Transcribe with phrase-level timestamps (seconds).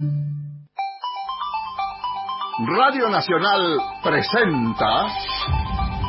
[0.00, 0.68] Radio
[3.08, 5.08] Nacional presenta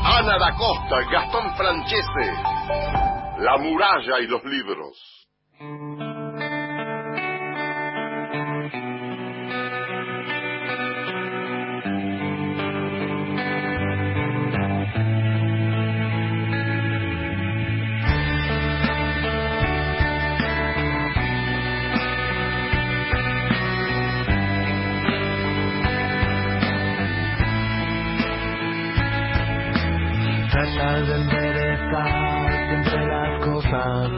[0.04, 2.32] Ana da Costa, Gastón Francese,
[3.40, 5.26] La muralla y los libros.
[31.00, 34.10] De enderezar siempre las cosas.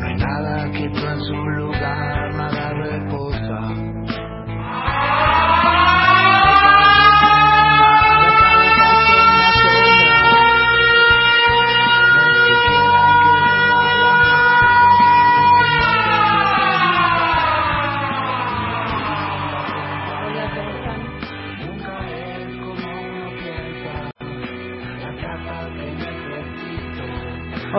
[0.00, 1.61] No hay nada quieto en su lugar,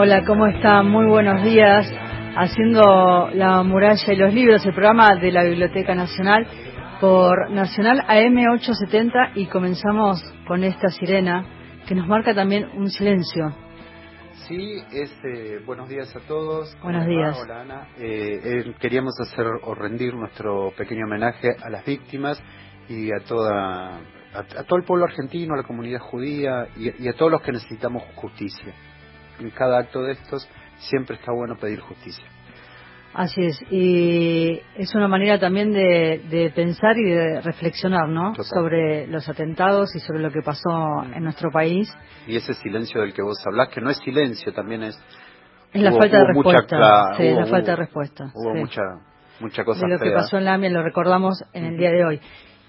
[0.06, 0.92] Hola, ¿cómo están?
[0.92, 1.90] Muy buenos días.
[2.36, 6.46] Haciendo La muralla y los libros, el programa de la Biblioteca Nacional
[7.00, 11.46] por Nacional AM870 y comenzamos con esta sirena
[11.88, 13.56] que nos marca también un silencio.
[14.46, 16.76] Sí, es, eh, buenos días a todos.
[16.82, 17.40] ¿Cómo Buenos días.
[17.42, 17.88] Hola Ana.
[17.98, 22.44] Eh, eh, queríamos hacer o rendir nuestro pequeño homenaje a las víctimas
[22.90, 24.00] y a toda
[24.34, 27.42] a, a todo el pueblo argentino, a la comunidad judía y, y a todos los
[27.42, 28.74] que necesitamos justicia.
[29.40, 32.26] En cada acto de estos siempre está bueno pedir justicia.
[33.16, 38.32] Así es, y es una manera también de, de pensar y de reflexionar, ¿no?
[38.32, 38.46] Total.
[38.46, 41.96] Sobre los atentados y sobre lo que pasó en nuestro país.
[42.26, 45.00] Y ese silencio del que vos hablás, que no es silencio, también es
[45.74, 46.78] Es la Hubo- falta de mucha respuesta.
[46.78, 48.32] cla- sí, hubo- la falta de respuesta.
[48.34, 48.60] hubo sí.
[48.60, 48.82] mucha
[49.40, 50.16] mucha cosa de lo que fea.
[50.16, 52.22] pasó en la AMIA lo recordamos en el día de hoy.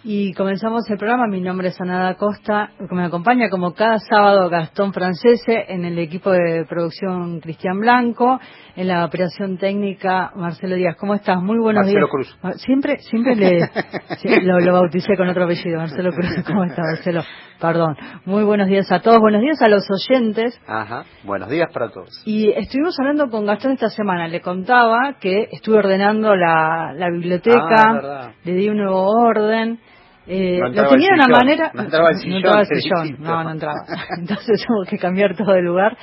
[0.07, 4.51] Y comenzamos el programa, mi nombre es Anada Costa, que me acompaña como cada sábado
[4.51, 8.39] Gastón Francese, en el equipo de producción Cristian Blanco,
[8.77, 10.97] en la operación técnica Marcelo Díaz.
[10.99, 11.41] ¿Cómo estás?
[11.43, 12.11] Muy buenos Marcelo días.
[12.11, 12.39] Cruz.
[12.43, 13.61] Ah, Siempre, siempre le,
[14.43, 16.29] lo, lo bauticé con otro apellido, Marcelo Cruz.
[16.47, 17.23] ¿Cómo estás, Marcelo?
[17.59, 17.97] Perdón.
[18.27, 20.61] Muy buenos días a todos, buenos días a los oyentes.
[20.67, 21.05] Ajá.
[21.25, 22.11] Buenos días para todos.
[22.27, 24.29] Y estuvimos hablando con Gastón esta semana.
[24.29, 29.81] Le contaba que estuve ordenando la, la biblioteca, Ah, le di un nuevo orden.
[30.27, 31.71] Eh, No lo entraba tenía el de una manera.
[31.75, 33.23] no entraba el no sillón, entraba el sillón, felicito.
[33.31, 33.75] no, no entraba.
[34.19, 35.97] Entonces tuve que cambiar todo de lugar.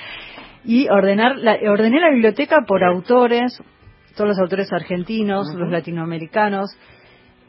[0.63, 3.59] Y ordenar la, ordené la biblioteca por autores,
[4.15, 6.69] todos los autores argentinos, los latinoamericanos.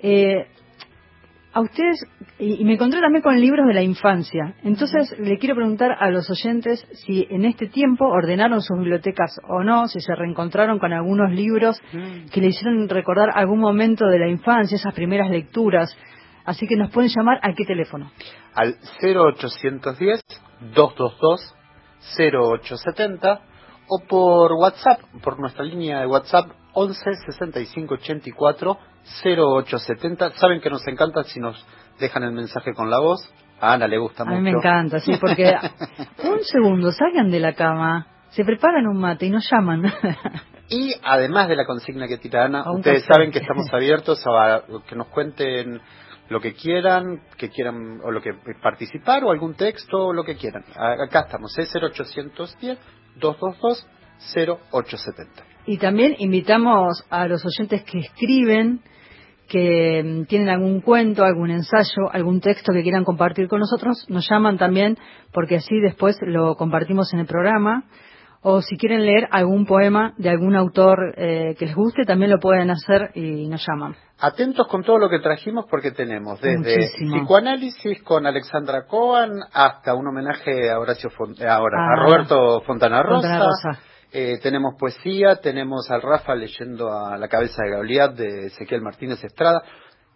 [0.02, 0.46] Eh,
[1.54, 2.02] a ustedes,
[2.38, 4.54] y, y me encontré también con libros de la infancia.
[4.64, 9.62] Entonces, le quiero preguntar a los oyentes si en este tiempo ordenaron sus bibliotecas o
[9.62, 11.78] no, si se reencontraron con algunos libros
[12.32, 15.94] que le hicieron recordar algún momento de la infancia, esas primeras lecturas.
[16.44, 18.10] Así que nos pueden llamar a qué teléfono.
[18.54, 18.76] al
[22.16, 23.40] 0810-222-0870
[23.88, 28.78] o por WhatsApp, por nuestra línea de WhatsApp 11 65 84
[29.24, 30.30] 0870.
[30.36, 31.64] Saben que nos encanta si nos
[31.98, 33.20] dejan el mensaje con la voz.
[33.60, 34.36] A Ana le gusta A mucho.
[34.38, 35.52] mí me encanta, sí, porque
[36.24, 39.82] un segundo, salgan de la cama, se preparan un mate y nos llaman.
[40.68, 44.62] Y además de la consigna que tira Ana, A ustedes saben que estamos abiertos a
[44.88, 45.80] que nos cuenten
[46.32, 48.32] lo que quieran, que quieran o lo que
[48.62, 50.64] participar o algún texto o lo que quieran.
[50.74, 52.78] Acá estamos, es 0810
[53.20, 53.86] 222
[54.34, 55.44] 0870.
[55.66, 58.80] Y también invitamos a los oyentes que escriben,
[59.48, 64.28] que mm, tienen algún cuento, algún ensayo, algún texto que quieran compartir con nosotros, nos
[64.28, 64.98] llaman también
[65.32, 67.84] porque así después lo compartimos en el programa.
[68.44, 72.38] O si quieren leer algún poema de algún autor eh, que les guste, también lo
[72.38, 73.94] pueden hacer y nos llaman.
[74.18, 77.16] Atentos con todo lo que trajimos porque tenemos desde Muchísimo.
[77.18, 81.08] psicoanálisis con Alexandra Cohen hasta un homenaje a Horacio
[81.38, 81.92] eh, ahora, Ah.
[81.92, 83.28] a Roberto Fontana Rosa.
[83.28, 83.80] Fontana Rosa.
[84.14, 89.22] Eh, tenemos poesía, tenemos al Rafa leyendo a la cabeza de Goliat de Ezequiel Martínez
[89.24, 89.62] Estrada.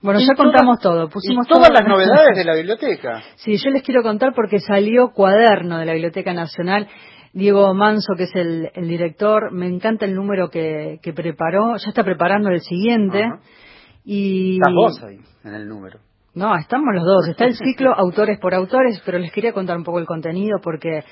[0.02, 1.08] Bueno, Y ya contamos todo.
[1.08, 3.22] Pusimos y todas las novedades de la biblioteca.
[3.36, 6.86] Sí, yo les quiero contar porque salió cuaderno de la Biblioteca Nacional.
[7.36, 11.76] Diego Manso, que es el, el director, me encanta el número que, que preparó.
[11.76, 13.24] Ya está preparando el siguiente.
[13.24, 13.40] Ajá.
[14.06, 15.98] Y Estás vos ahí en el número.
[16.34, 17.28] No, estamos los dos.
[17.28, 21.04] Está el ciclo autores por autores, pero les quería contar un poco el contenido porque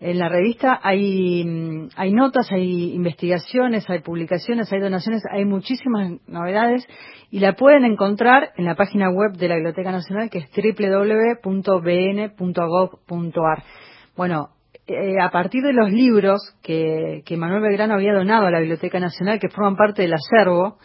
[0.00, 6.12] en la revista hay, mm, hay notas, hay investigaciones, hay publicaciones, hay donaciones, hay muchísimas
[6.26, 6.86] novedades
[7.30, 11.62] y la pueden encontrar en la página web de la Biblioteca Nacional que es www.bn.gov.ar.
[14.14, 14.50] Bueno,
[14.92, 19.00] eh, a partir de los libros que, que Manuel Belgrano había donado a la Biblioteca
[19.00, 20.78] Nacional, que forman parte del acervo,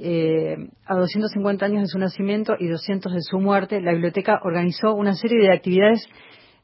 [0.00, 0.56] eh,
[0.86, 5.14] a 250 años de su nacimiento y 200 de su muerte, la biblioteca organizó una
[5.14, 6.08] serie de actividades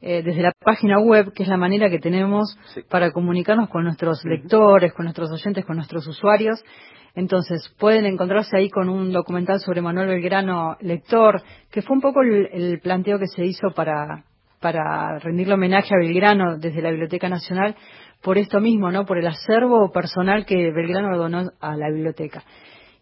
[0.01, 2.57] eh, desde la página web, que es la manera que tenemos
[2.89, 6.63] para comunicarnos con nuestros lectores, con nuestros oyentes, con nuestros usuarios.
[7.17, 12.23] Entonces, pueden encontrarse ahí con un documental sobre Manuel Belgrano, lector, que fue un poco
[12.23, 14.25] el, planteo que se hizo para,
[14.65, 17.77] para rendirle homenaje a Belgrano desde la Biblioteca Nacional
[18.23, 19.05] por esto mismo, ¿no?
[19.05, 22.43] Por el acervo personal que Belgrano donó a la biblioteca.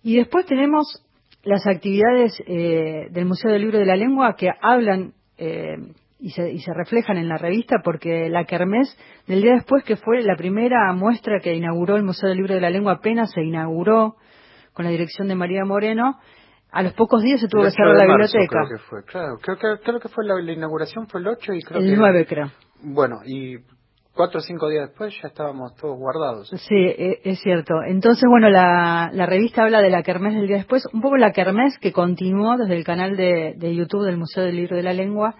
[0.02, 1.06] Y después tenemos
[1.44, 5.76] las actividades eh, del Museo del Libro de la Lengua que hablan eh,
[6.18, 8.98] y se, y se reflejan en la revista porque la Kermés
[9.28, 12.60] del día después, que fue la primera muestra que inauguró el Museo del Libro de
[12.60, 14.16] la Lengua, apenas se inauguró
[14.72, 16.18] con la dirección de María Moreno,
[16.72, 18.46] a los pocos días se tuvo que cerrar la biblioteca.
[18.48, 19.38] Creo que fue, claro.
[19.42, 22.50] Creo que, fue la, inauguración fue el 8 y creo el 9 creo.
[22.82, 23.58] Bueno, y
[24.14, 26.48] cuatro o cinco días después ya estábamos todos guardados.
[26.48, 27.74] Sí, e, es cierto.
[27.86, 31.32] Entonces, bueno, la, la revista habla de la Kermés del día después, un poco la
[31.32, 34.94] Kermés que continuó desde el canal de, de YouTube del Museo del Libro de la
[34.94, 35.34] Lengua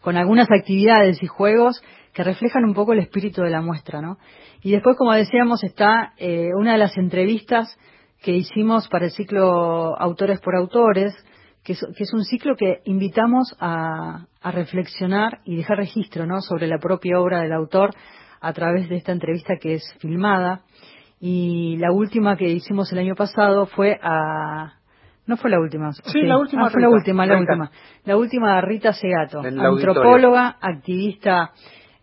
[0.00, 1.82] con algunas actividades y juegos
[2.12, 4.18] que reflejan un poco el espíritu de la muestra, ¿no?
[4.62, 7.76] Y después, como decíamos, está eh, una de las entrevistas
[8.22, 11.14] que hicimos para el ciclo Autores por Autores,
[11.62, 16.40] que es, un ciclo que invitamos a, reflexionar y dejar registro, ¿no?
[16.40, 17.90] Sobre la propia obra del autor
[18.40, 20.60] a través de esta entrevista que es filmada.
[21.18, 24.74] Y la última que hicimos el año pasado fue a
[25.26, 25.92] no fue la última.
[25.92, 26.66] Sí, la última.
[26.66, 27.70] Ah, fue la última, la última.
[28.04, 31.50] La última Rita Segato, antropóloga, activista,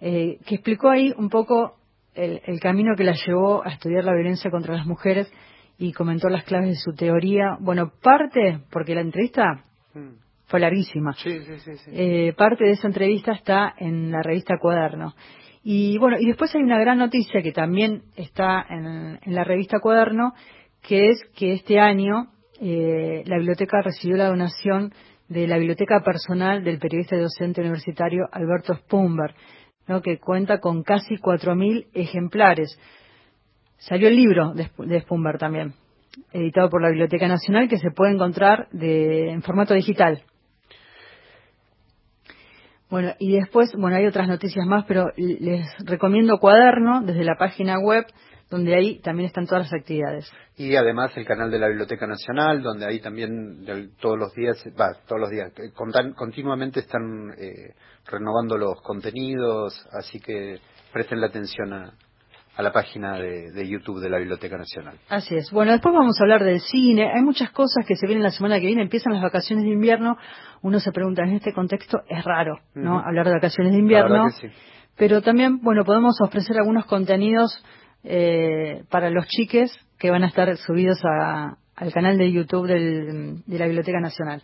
[0.01, 1.77] eh, que explicó ahí un poco
[2.13, 5.31] el, camino que la llevó a estudiar la violencia contra las mujeres
[5.77, 7.57] y comentó las claves de su teoría.
[7.59, 10.09] Bueno, parte, porque la entrevista mm.
[10.45, 11.13] fue larguísima.
[11.13, 15.13] Sí, sí, sí, eh, parte de esa entrevista está en la revista Cuaderno.
[15.63, 20.33] Y bueno, y después hay una gran noticia que también está en la revista Cuaderno,
[20.81, 22.27] que es que este año
[22.59, 24.93] eh, la biblioteca recibió la donación
[25.29, 29.33] de la biblioteca personal del periodista y docente universitario Alberto Spumber,
[29.87, 30.01] ¿no?
[30.01, 32.77] que cuenta con casi 4.000 ejemplares.
[33.83, 35.73] Salió el libro de, Spumber también,
[36.31, 40.23] editado por la Biblioteca Nacional, que se puede encontrar de, en formato digital.
[42.89, 47.77] Bueno, y después, bueno, hay otras noticias más, pero les recomiendo Cuaderno desde la página
[47.77, 48.05] web
[48.49, 50.31] donde ahí también están todas las actividades.
[50.55, 53.65] Y además el canal de la Biblioteca Nacional, donde ahí también
[53.99, 55.71] todos los días, va, todos los días, eh,
[56.15, 57.73] continuamente están eh,
[58.05, 60.59] renovando los contenidos, así que
[60.93, 61.93] presten la atención a,
[62.61, 64.97] la página de, YouTube de la Biblioteca Nacional.
[65.09, 65.49] Así es.
[65.51, 67.11] Bueno, después vamos a hablar del cine.
[67.11, 68.83] Hay muchas cosas que se vienen la semana que viene.
[68.83, 70.17] Empiezan las vacaciones de invierno.
[70.61, 72.99] Uno se pregunta, en este contexto es raro, ¿no?
[72.99, 74.27] Hablar de vacaciones de invierno.
[74.95, 77.63] Pero también, bueno, podemos ofrecer algunos contenidos
[78.03, 83.65] eh, para los chiques que van a estar subidos al canal de YouTube de la
[83.65, 84.43] Biblioteca Nacional.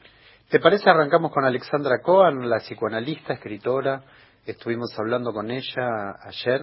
[0.50, 4.02] ¿Te parece arrancamos con Alexandra Cohen, la psicoanalista, escritora?
[4.48, 6.62] Estuvimos hablando con ella ayer.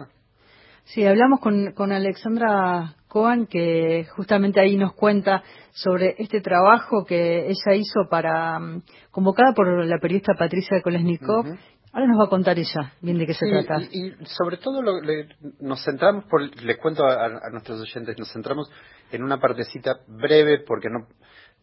[0.86, 5.42] Sí, hablamos con, con Alexandra Cohen, que justamente ahí nos cuenta
[5.72, 11.44] sobre este trabajo que ella hizo para, mm, convocada por la periodista Patricia Kolesnikov,
[11.92, 13.80] Ahora nos va a contar ella bien de qué se trata.
[13.90, 14.82] Y, sobre todo
[15.60, 18.70] nos centramos, por, les cuento a, nuestros oyentes, nos centramos
[19.10, 21.06] en una partecita breve porque no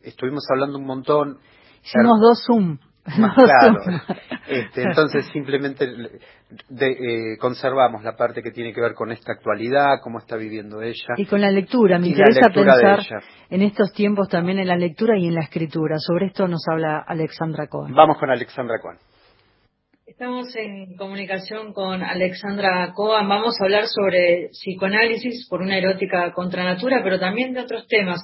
[0.02, 1.38] estuvimos hablando un montón.
[1.84, 2.80] Hicimos dos Zoom.
[3.06, 3.80] Más claro.
[4.48, 5.86] Este, entonces simplemente
[6.80, 11.14] eh, conservamos la parte que tiene que ver con esta actualidad, cómo está viviendo ella.
[11.18, 12.00] Y con la lectura.
[12.00, 13.00] Me interesa pensar
[13.50, 15.98] en estos tiempos también en la lectura y en la escritura.
[16.00, 17.94] Sobre esto nos habla Alexandra Cohen.
[17.94, 18.98] Vamos con Alexandra Cohen.
[20.06, 23.28] Estamos en comunicación con Alexandra Coan.
[23.28, 28.22] Vamos a hablar sobre psicoanálisis por una erótica contra natura, pero también de otros temas.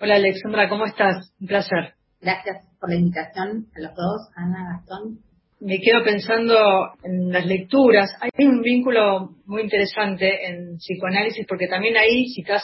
[0.00, 1.32] Hola Alexandra, ¿cómo estás?
[1.40, 1.94] Un placer.
[2.22, 5.18] Gracias por la invitación a los dos, Ana, Gastón.
[5.58, 6.56] Me quedo pensando
[7.02, 8.10] en las lecturas.
[8.20, 12.62] Hay un vínculo muy interesante en psicoanálisis porque también ahí citas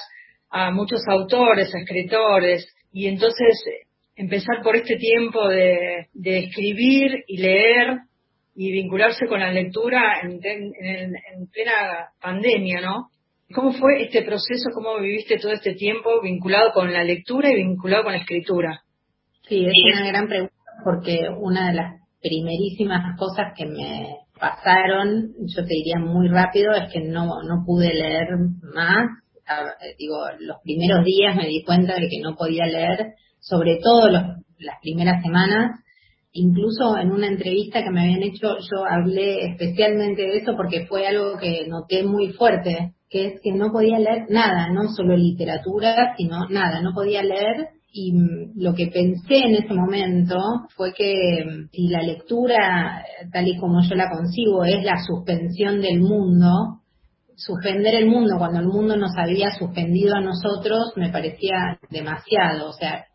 [0.48, 3.64] a muchos autores, a escritores, y entonces
[4.14, 7.98] empezar por este tiempo de, escribir y leer
[8.54, 10.38] y vincularse con la lectura en,
[11.52, 13.08] plena pandemia, ¿no?
[13.52, 14.70] ¿Cómo fue este proceso?
[14.72, 18.84] ¿Cómo viviste todo este tiempo vinculado con la lectura y vinculado con la escritura?
[19.48, 25.64] Sí, es una gran pregunta porque una de las primerísimas cosas que me pasaron, yo
[25.64, 28.28] te diría muy rápido, es que no, no pude leer
[28.74, 29.08] más.
[29.98, 34.80] Digo, los primeros días me di cuenta de que no podía leer, sobre todo las
[34.82, 35.80] primeras semanas,
[36.32, 41.06] incluso en una entrevista que me habían hecho, yo hablé especialmente de eso porque fue
[41.06, 46.14] algo que noté muy fuerte, que es que no podía leer nada, no solo literatura,
[46.18, 48.12] sino nada, no podía leer y
[48.54, 50.36] lo que pensé en ese momento
[50.76, 53.02] fue que si la lectura,
[53.32, 56.82] tal y como yo la concibo, es la suspensión del mundo,
[57.34, 62.72] suspender el mundo cuando el mundo nos había suspendido a nosotros me parecía demasiado, o
[62.72, 63.06] sea,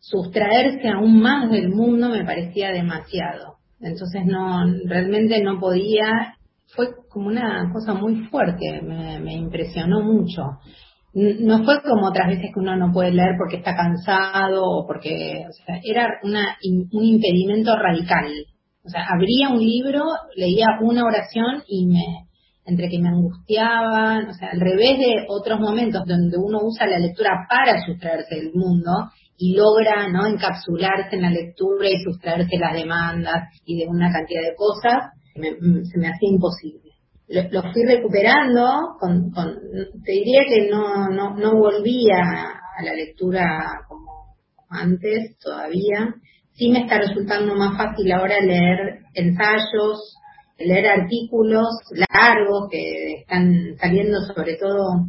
[0.00, 3.58] sustraerse aún más del mundo me parecía demasiado.
[3.80, 6.36] Entonces no, realmente no podía,
[6.74, 10.42] fue como una cosa muy fuerte, me, me impresionó mucho
[11.14, 15.44] no fue como otras veces que uno no puede leer porque está cansado o porque,
[15.48, 16.56] o sea, era una,
[16.92, 18.26] un impedimento radical.
[18.84, 20.02] O sea, abría un libro,
[20.36, 22.28] leía una oración y me,
[22.64, 26.98] entre que me angustiaba, o sea, al revés de otros momentos donde uno usa la
[26.98, 28.90] lectura para sustraerse del mundo
[29.36, 34.42] y logra, ¿no?, encapsularse en la lectura y sustraerse las demandas y de una cantidad
[34.42, 36.87] de cosas, se me hacía imposible
[37.28, 39.32] lo, fui recuperando, con,
[40.04, 42.22] te diría que no, no, no volvía
[42.76, 44.36] a la lectura como
[44.68, 46.14] antes todavía.
[46.52, 50.16] Sí me está resultando más fácil ahora leer ensayos,
[50.58, 51.68] leer artículos
[52.10, 55.06] largos que están saliendo sobre todo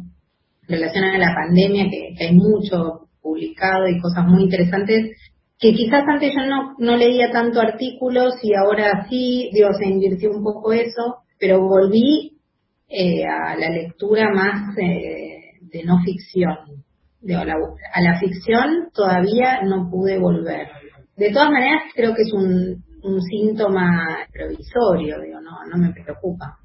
[0.68, 5.16] en a la pandemia, que, que hay mucho publicado y cosas muy interesantes
[5.60, 10.30] que quizás antes yo no, no leía tanto artículos y ahora sí, digo, se invirtió
[10.30, 12.38] un poco eso, pero volví
[12.86, 16.50] eh, a la lectura más eh, de no ficción.
[16.52, 17.54] a, la,
[17.94, 20.68] a la ficción todavía no pude volver.
[21.16, 26.58] De todas maneras, creo que es un, un síntoma provisorio, digo, no, no me preocupa.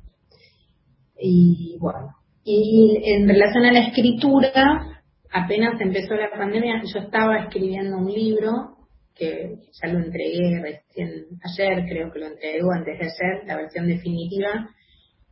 [1.17, 5.01] Y bueno, y en relación a la escritura,
[5.32, 8.75] apenas empezó la pandemia, yo estaba escribiendo un libro
[9.16, 13.88] que ya lo entregué recién ayer, creo que lo entregué antes de ayer, la versión
[13.88, 14.70] definitiva,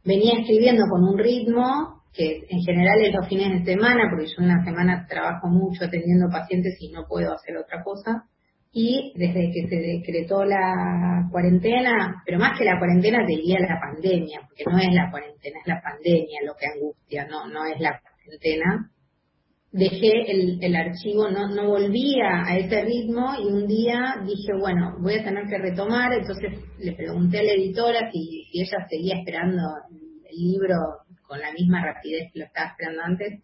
[0.05, 4.43] venía escribiendo con un ritmo que en general es los fines de semana, porque yo
[4.43, 8.25] una semana trabajo mucho atendiendo pacientes y no puedo hacer otra cosa.
[8.71, 14.41] Y desde que se decretó la cuarentena, pero más que la cuarentena diría la pandemia,
[14.47, 17.99] porque no es la cuarentena, es la pandemia lo que angustia, no, no es la
[17.99, 18.89] cuarentena.
[19.73, 24.95] Dejé el, el archivo, no, no volvía a ese ritmo y un día dije, bueno,
[25.01, 29.17] voy a tener que retomar, entonces le pregunté a la editora si, si ella seguía
[29.17, 29.61] esperando
[30.35, 30.75] libro
[31.27, 33.43] con la misma rapidez que lo estaba esperando antes.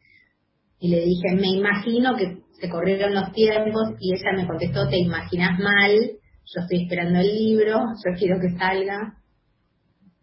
[0.80, 4.98] Y le dije, me imagino que se corrieron los tiempos y ella me contestó, te
[4.98, 9.18] imaginas mal, yo estoy esperando el libro, yo quiero que salga.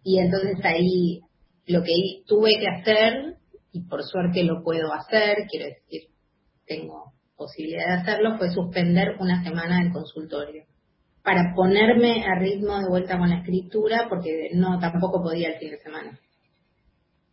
[0.02, 1.20] Y entonces ahí
[1.66, 1.92] lo que
[2.26, 3.35] tuve que hacer,
[3.76, 6.08] y por suerte lo puedo hacer, quiero decir,
[6.66, 10.64] tengo posibilidad de hacerlo, fue suspender una semana del consultorio
[11.22, 15.70] para ponerme a ritmo de vuelta con la escritura, porque no tampoco podía el fin
[15.72, 16.18] de semana.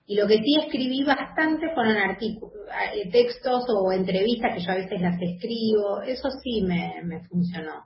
[0.06, 2.54] Y lo que sí escribí bastante fueron artículos,
[2.96, 7.86] eh, textos o entrevistas que yo a veces las escribo, eso sí me, me funcionó.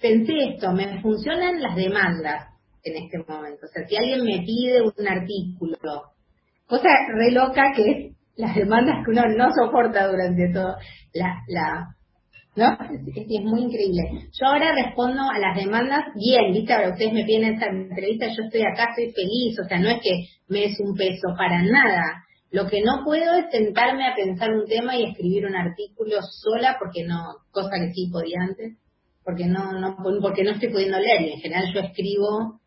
[0.00, 2.46] Pensé esto, me funcionan las demandas
[2.84, 3.66] en este momento.
[3.66, 6.12] O sea, si alguien me pide un artículo,
[6.68, 10.76] cosa re loca que es las demandas que uno no soporta durante todo
[11.14, 11.88] la, la
[12.58, 12.76] ¿no?
[13.14, 14.02] Es, muy increíble.
[14.32, 16.72] Yo ahora respondo a las demandas bien, ¿viste?
[16.72, 20.00] Ahora ustedes me piden esta entrevista, yo estoy acá, estoy feliz, o sea, no es
[20.02, 22.24] que me es un peso, para nada.
[22.50, 26.76] Lo que no puedo es sentarme a pensar un tema y escribir un artículo sola,
[26.78, 28.76] porque no, cosa que sí podía antes,
[29.24, 32.60] porque no, no, porque no estoy pudiendo leer, en general yo escribo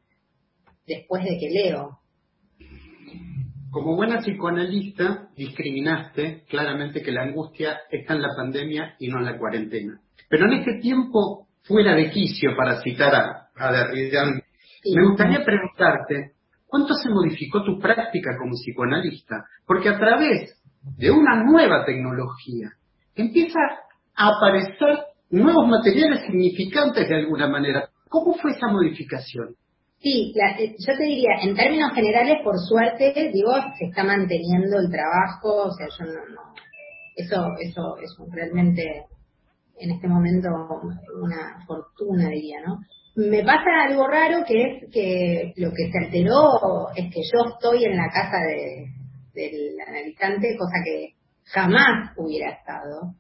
[0.88, 2.01] después de que leo.
[3.72, 9.26] Como buena psicoanalista, discriminaste claramente que la angustia está en la pandemia y no en
[9.26, 10.02] la cuarentena.
[10.30, 16.34] Pero en este tiempo fuera de quicio, para citar a, a Derrida, me gustaría preguntarte,
[16.68, 19.46] ¿cuánto se modificó tu práctica como psicoanalista?
[19.66, 20.62] Porque a través
[20.98, 22.72] de una nueva tecnología
[23.16, 23.60] empieza
[24.16, 27.88] a aparecer nuevos materiales significantes de alguna manera.
[28.10, 29.56] ¿Cómo fue esa modificación?
[30.02, 34.90] Sí, eh, yo te diría, en términos generales, por suerte, digo, se está manteniendo el
[34.90, 36.52] trabajo, o sea, yo no, no
[37.16, 39.06] eso, eso es realmente
[39.78, 40.50] en este momento
[41.22, 42.80] una fortuna, diría, ¿no?
[43.16, 47.86] Me pasa algo raro que es que lo que se alteró es que yo estoy
[47.86, 48.86] en la casa de,
[49.34, 53.16] del analizante, cosa que jamás hubiera estado.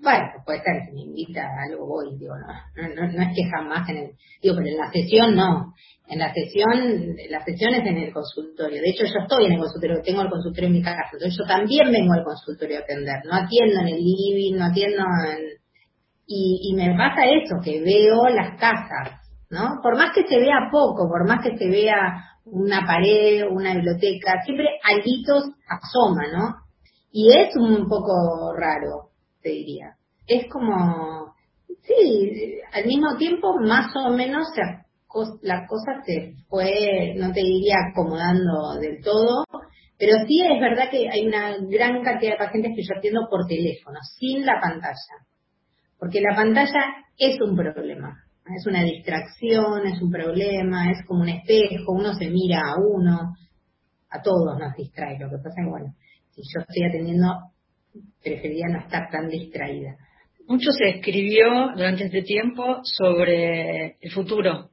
[0.00, 3.50] Bueno, puede ser, si me invita a algo voy, digo, no, no, no, es que
[3.50, 4.10] jamás en el,
[4.42, 5.74] digo, pero en la sesión no,
[6.08, 9.58] en la sesión, la sesión es en el consultorio, de hecho yo estoy en el
[9.58, 13.20] consultorio, tengo el consultorio en mi casa, entonces yo también vengo al consultorio a atender,
[13.24, 15.44] no atiendo en el living, no atiendo en,
[16.26, 19.80] y, y me pasa eso, que veo las casas, ¿no?
[19.82, 24.42] Por más que se vea poco, por más que se vea una pared, una biblioteca,
[24.44, 26.54] siempre alitos asoma, ¿no?
[27.12, 29.10] Y es un poco raro,
[29.42, 29.94] te diría.
[30.26, 31.34] Es como,
[31.88, 34.46] Sí, al mismo tiempo, más o menos,
[35.42, 39.44] la cosa se fue, no te diría acomodando del todo,
[39.98, 43.46] pero sí es verdad que hay una gran cantidad de pacientes que yo atiendo por
[43.46, 45.26] teléfono, sin la pantalla.
[45.98, 46.80] Porque la pantalla
[47.18, 48.24] es un problema.
[48.56, 53.34] Es una distracción, es un problema, es como un espejo, uno se mira a uno,
[54.10, 55.18] a todos nos distrae.
[55.18, 55.94] Lo que pasa es que, bueno,
[56.30, 57.34] si yo estoy atendiendo,
[58.22, 59.96] preferiría no estar tan distraída.
[60.46, 64.70] Mucho se escribió durante este tiempo sobre el futuro,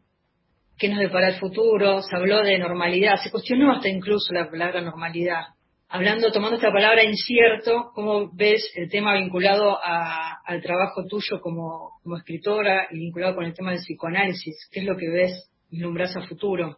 [0.77, 4.81] qué nos depara el futuro, se habló de normalidad, se cuestionó hasta incluso la palabra
[4.81, 5.43] normalidad.
[5.87, 12.87] Hablando, tomando esta palabra incierto, ¿cómo ves el tema vinculado al trabajo tuyo como, escritora
[12.91, 14.67] y vinculado con el tema del psicoanálisis?
[14.71, 16.77] ¿Qué es lo que ves, vislumbras a futuro?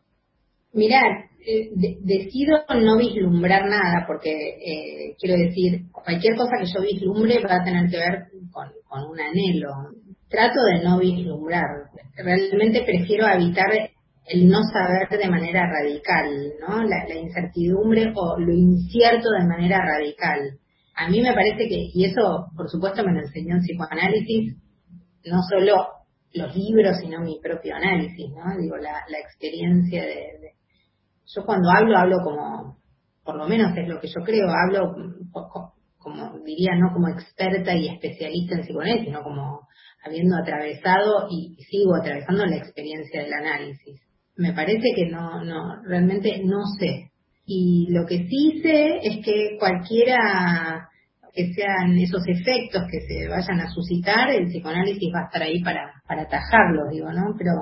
[0.74, 1.02] Mirá,
[1.44, 1.70] eh,
[2.02, 7.64] decido no vislumbrar nada, porque eh, quiero decir, cualquier cosa que yo vislumbre va a
[7.64, 8.70] tener que ver con,
[9.10, 9.70] un anhelo.
[10.30, 11.90] Trato de no vislumbrar.
[12.16, 13.72] Realmente prefiero evitar
[14.28, 16.84] el no saber de manera radical, ¿no?
[16.84, 20.60] La, incertidumbre o lo incierto de manera radical.
[20.96, 24.58] A mí me parece que, y eso por supuesto me lo enseñó en psicoanálisis,
[25.26, 25.88] no solo
[26.34, 28.58] los libros, sino mi propio análisis, ¿no?
[28.60, 30.54] Digo, la, experiencia de,
[31.34, 32.78] Yo cuando hablo, hablo como,
[33.24, 34.94] por lo menos es lo que yo creo, hablo
[35.98, 39.68] como, diría, no como experta y especialista en psicoanálisis, sino como
[40.08, 44.02] habiendo atravesado y sigo atravesando la experiencia del análisis.
[44.36, 47.12] Me parece que no, no, realmente no sé.
[47.46, 50.88] Y lo que sí sé es que cualquiera
[51.34, 55.62] que sean esos efectos que se vayan a suscitar, el psicoanálisis va a estar ahí
[55.62, 57.36] para, para atajarlos, digo, ¿no?
[57.38, 57.54] Pero,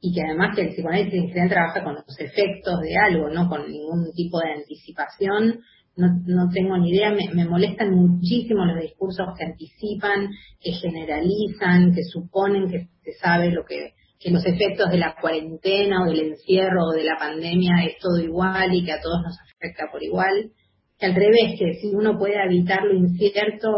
[0.00, 3.48] y que además que el psicoanálisis en general trabaja con los efectos de algo, no
[3.48, 5.60] con ningún tipo de anticipación,
[5.96, 10.28] no, no tengo ni idea, me, me, molestan muchísimo los discursos que anticipan,
[10.60, 16.02] que generalizan, que suponen que se sabe lo que, que los efectos de la cuarentena
[16.02, 19.38] o del encierro o de la pandemia es todo igual y que a todos nos
[19.40, 20.52] afecta por igual
[20.98, 23.68] que al revés, que si uno puede evitar lo incierto,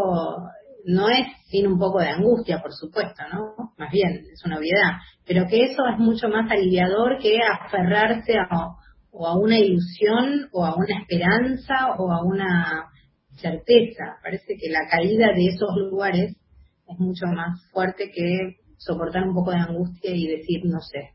[0.85, 3.73] no es sin un poco de angustia, por supuesto, ¿no?
[3.77, 8.69] Más bien, es una obviedad, pero que eso es mucho más aliviador que aferrarse a,
[9.11, 12.85] o a una ilusión, o a una esperanza, o a una
[13.31, 14.17] certeza.
[14.21, 16.35] Parece que la caída de esos lugares
[16.87, 21.11] es mucho más fuerte que soportar un poco de angustia y decir no sé.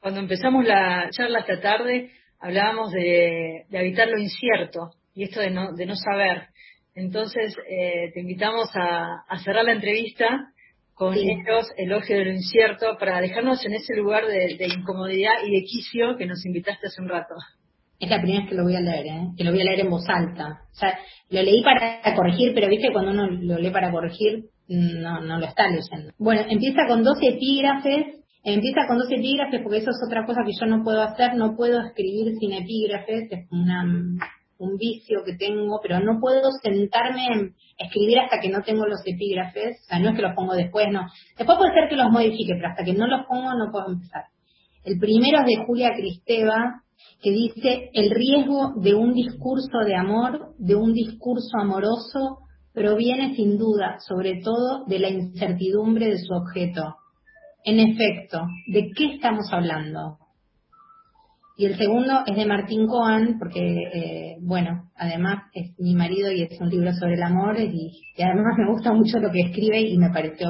[0.00, 5.50] Cuando empezamos la charla esta tarde, hablábamos de, de evitar lo incierto, y esto de
[5.50, 6.48] no, de no saber.
[6.94, 10.52] Entonces, eh, te invitamos a, cerrar la entrevista
[11.00, 15.62] con estos elogios de lo incierto para dejarnos en ese lugar de, incomodidad y de
[15.62, 17.36] quicio que nos invitaste hace un rato.
[17.98, 19.28] Es la primera vez que lo voy a leer, ¿eh?
[19.34, 20.60] que lo voy a leer en voz alta.
[20.70, 20.98] O sea,
[21.30, 25.46] lo leí para corregir, pero viste, cuando uno lo lee para corregir, no, no lo
[25.46, 26.12] está leyendo.
[26.18, 30.52] Bueno, empieza con dos epígrafes Empieza con dos epígrafes porque eso es otra cosa que
[30.58, 33.84] yo no puedo hacer, no puedo escribir sin epígrafes, es una
[34.60, 39.00] un vicio que tengo, pero no puedo sentarme en escribir hasta que no tengo los
[39.04, 41.06] epígrafes, o sea, no es que los pongo después, no.
[41.36, 44.24] Después puede ser que los modifique, pero hasta que no los pongo no puedo empezar.
[44.84, 46.82] El primero es de Julia Cristeva,
[47.22, 52.38] que dice, el riesgo de un discurso de amor, de un discurso amoroso,
[52.72, 56.96] proviene sin duda, sobre todo, de la incertidumbre de su objeto.
[57.64, 60.18] En efecto, ¿de qué estamos hablando?
[61.60, 66.44] Y el segundo es de Martín Cohen, porque, eh, bueno, además es mi marido y
[66.44, 69.98] es un libro sobre el amor y, además me gusta mucho lo que escribe y
[69.98, 70.48] me pareció,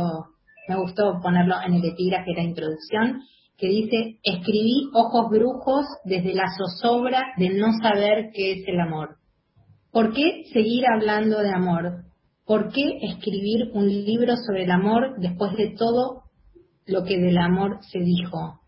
[0.68, 3.22] me gustó ponerlo en el epígrafe de la introducción,
[3.58, 9.16] que dice, escribí ojos brujos desde la zozobra de no saber qué es el amor.
[9.90, 12.04] ¿Por qué seguir hablando de amor?
[12.46, 16.22] ¿Por qué escribir un libro sobre el amor después de todo
[16.86, 18.59] lo que del amor se dijo?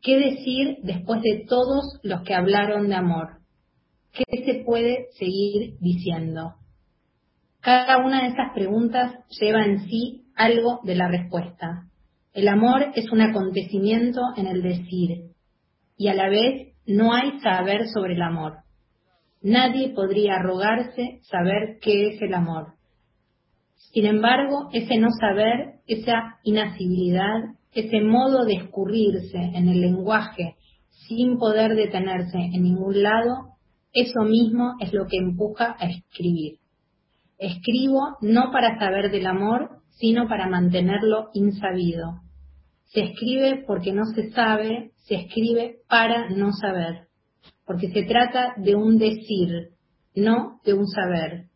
[0.00, 3.38] ¿Qué decir después de todos los que hablaron de amor?
[4.12, 6.54] ¿Qué se puede seguir diciendo?
[7.60, 11.88] Cada una de estas preguntas lleva en sí algo de la respuesta.
[12.32, 15.32] El amor es un acontecimiento en el decir
[15.96, 18.58] y a la vez no hay saber sobre el amor.
[19.42, 22.74] Nadie podría arrogarse saber qué es el amor.
[23.92, 30.56] Sin embargo, ese no saber, esa inasibilidad, ese modo de escurrirse en el lenguaje
[31.06, 33.54] sin poder detenerse en ningún lado,
[33.92, 36.58] eso mismo es lo que empuja a escribir.
[37.38, 42.20] Escribo no para saber del amor, sino para mantenerlo insabido.
[42.86, 47.08] Se escribe porque no se sabe, se escribe para no saber,
[47.66, 49.70] porque se trata de un decir,
[50.14, 51.48] no de un saber,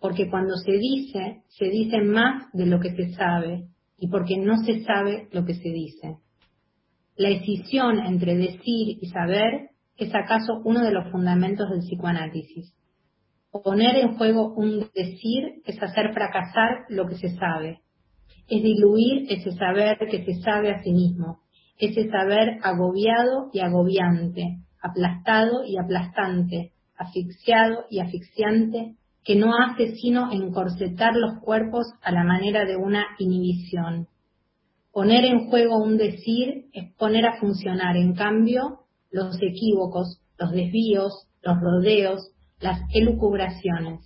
[0.00, 4.62] porque cuando se dice, se dice más de lo que se sabe, y porque no
[4.64, 6.18] se sabe lo que se dice.
[7.16, 12.72] La escisión entre decir y saber es acaso uno de los fundamentos del psicoanálisis.
[13.50, 17.80] Poner en juego un decir es hacer fracasar lo que se sabe,
[18.48, 21.40] es diluir ese saber que se sabe a sí mismo,
[21.78, 28.96] ese saber agobiado y agobiante, aplastado y aplastante, asfixiado y asfixiante,
[29.28, 34.08] que no hace sino encorsetar los cuerpos a la manera de una inhibición.
[34.90, 41.28] Poner en juego un decir es poner a funcionar, en cambio, los equívocos, los desvíos,
[41.42, 44.00] los rodeos, las elucubraciones.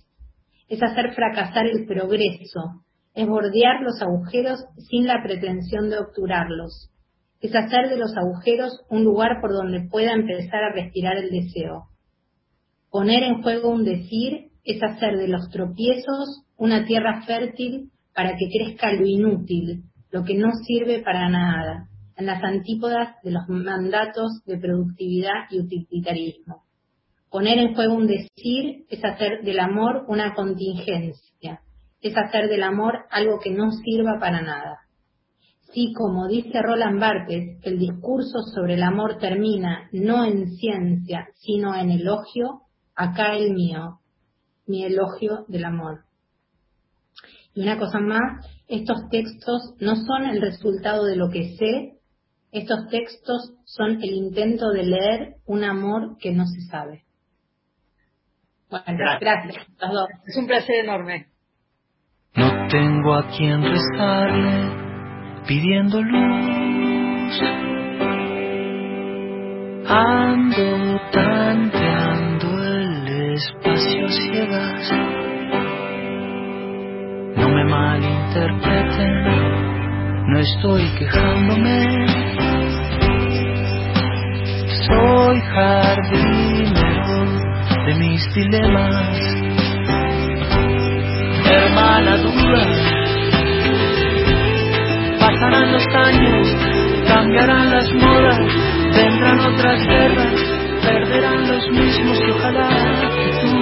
[0.67, 2.83] Es hacer fracasar el progreso,
[3.15, 4.59] es bordear los agujeros
[4.89, 6.91] sin la pretensión de obturarlos,
[7.39, 11.85] es hacer de los agujeros un lugar por donde pueda empezar a respirar el deseo.
[12.91, 18.47] Poner en juego un decir es hacer de los tropiezos una tierra fértil para que
[18.51, 24.43] crezca lo inútil, lo que no sirve para nada, en las antípodas de los mandatos
[24.45, 26.63] de productividad y utilitarismo.
[27.29, 31.61] Poner en juego un decir es hacer del amor una contingencia,
[31.99, 34.81] es hacer del amor algo que no sirva para nada.
[35.73, 41.73] Si, como dice Roland Barthes, el discurso sobre el amor termina no en ciencia, sino
[41.73, 42.61] en elogio,
[42.93, 43.99] acá el mío,
[44.65, 46.05] mi elogio del amor.
[47.55, 51.99] Y una cosa más, estos textos no son el resultado de lo que sé,
[52.51, 57.03] estos textos son el intento de leer un amor que no se sabe.
[58.69, 58.85] Bueno,
[59.19, 59.67] gracias.
[59.79, 60.07] dos.
[60.25, 61.27] Es un placer enorme.
[62.35, 67.41] No tengo a quien rezarle pidiendo luz.
[69.85, 71.82] Ando tanteando
[77.37, 79.13] No me malinterpreten,
[80.27, 82.05] no estoy quejándome.
[84.87, 87.25] Soy jardinero
[87.85, 89.33] de mis dilemas
[91.53, 92.63] hermana duda.
[95.19, 96.47] Pasarán los años,
[97.07, 98.39] cambiarán las modas,
[98.95, 100.39] vendrán otras guerras,
[100.81, 102.69] perderán los mismos y ojalá
[103.15, 103.52] que tú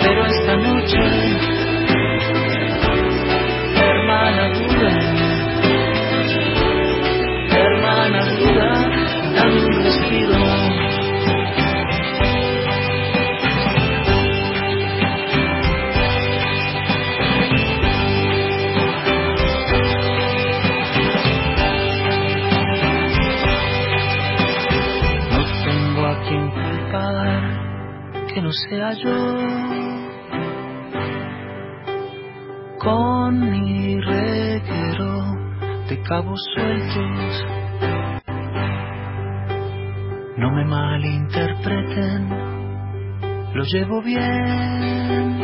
[0.00, 0.98] Pero esta noche,
[3.74, 5.03] hermana duda,
[28.54, 29.38] sea yo.
[32.78, 35.22] Con mi reguero
[35.88, 37.44] de cabos sueltos,
[40.36, 42.28] no me malinterpreten,
[43.54, 45.40] lo llevo bien.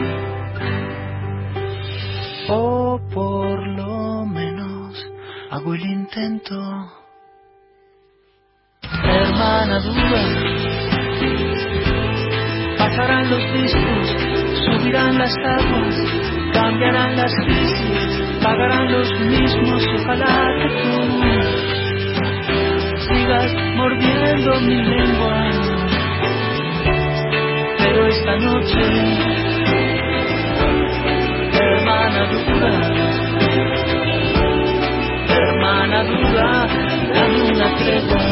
[2.48, 5.06] O por lo menos
[5.50, 6.60] hago el intento.
[8.82, 10.39] Hermana duda
[15.20, 15.96] las aguas,
[16.54, 20.92] cambiarán las crisis, pagarán los mismos, ojalá que tú
[23.06, 25.50] sigas mordiendo mi lengua.
[27.80, 28.80] Pero esta noche,
[31.52, 32.72] hermana duda,
[35.28, 36.66] hermana duda,
[37.12, 38.29] dame una tregua.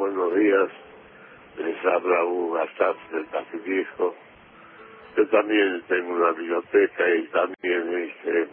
[0.00, 0.70] Buenos días.
[1.58, 4.16] Les habla un Gastón del Pacífico.
[5.16, 8.48] Yo también tengo una biblioteca y también hice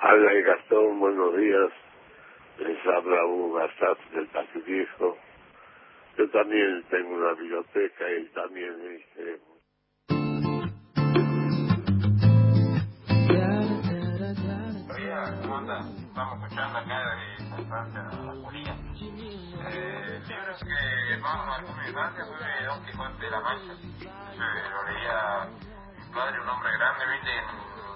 [0.00, 1.72] Habla y Gastón, buenos días.
[2.58, 5.18] Les habla un Gastón del Pacífico.
[6.18, 9.40] Yo también tengo una biblioteca y también hice
[15.60, 17.20] Estamos escuchando acá de
[17.68, 18.74] la Julia.
[19.68, 23.74] Eh, libros que más marcó mi infancia fue Don Quijote de la Mancha.
[24.00, 25.50] Yo lo leía
[26.00, 27.32] mi padre, un hombre grande, viste,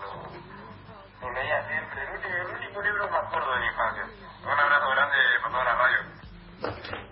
[0.05, 2.03] lo, lo leía siempre.
[2.03, 4.05] El único, el único libro me acuerdo de mi infancia.
[4.44, 6.00] Un abrazo grande para toda la radio.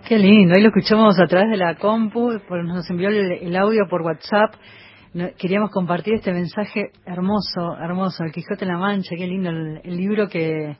[0.06, 3.88] Qué lindo, ahí lo escuchamos a través de la compu, nos envió el, el audio
[3.88, 4.54] por WhatsApp.
[5.14, 9.80] No, queríamos compartir este mensaje hermoso, hermoso, El Quijote en la Mancha, qué lindo el,
[9.84, 10.78] el libro que,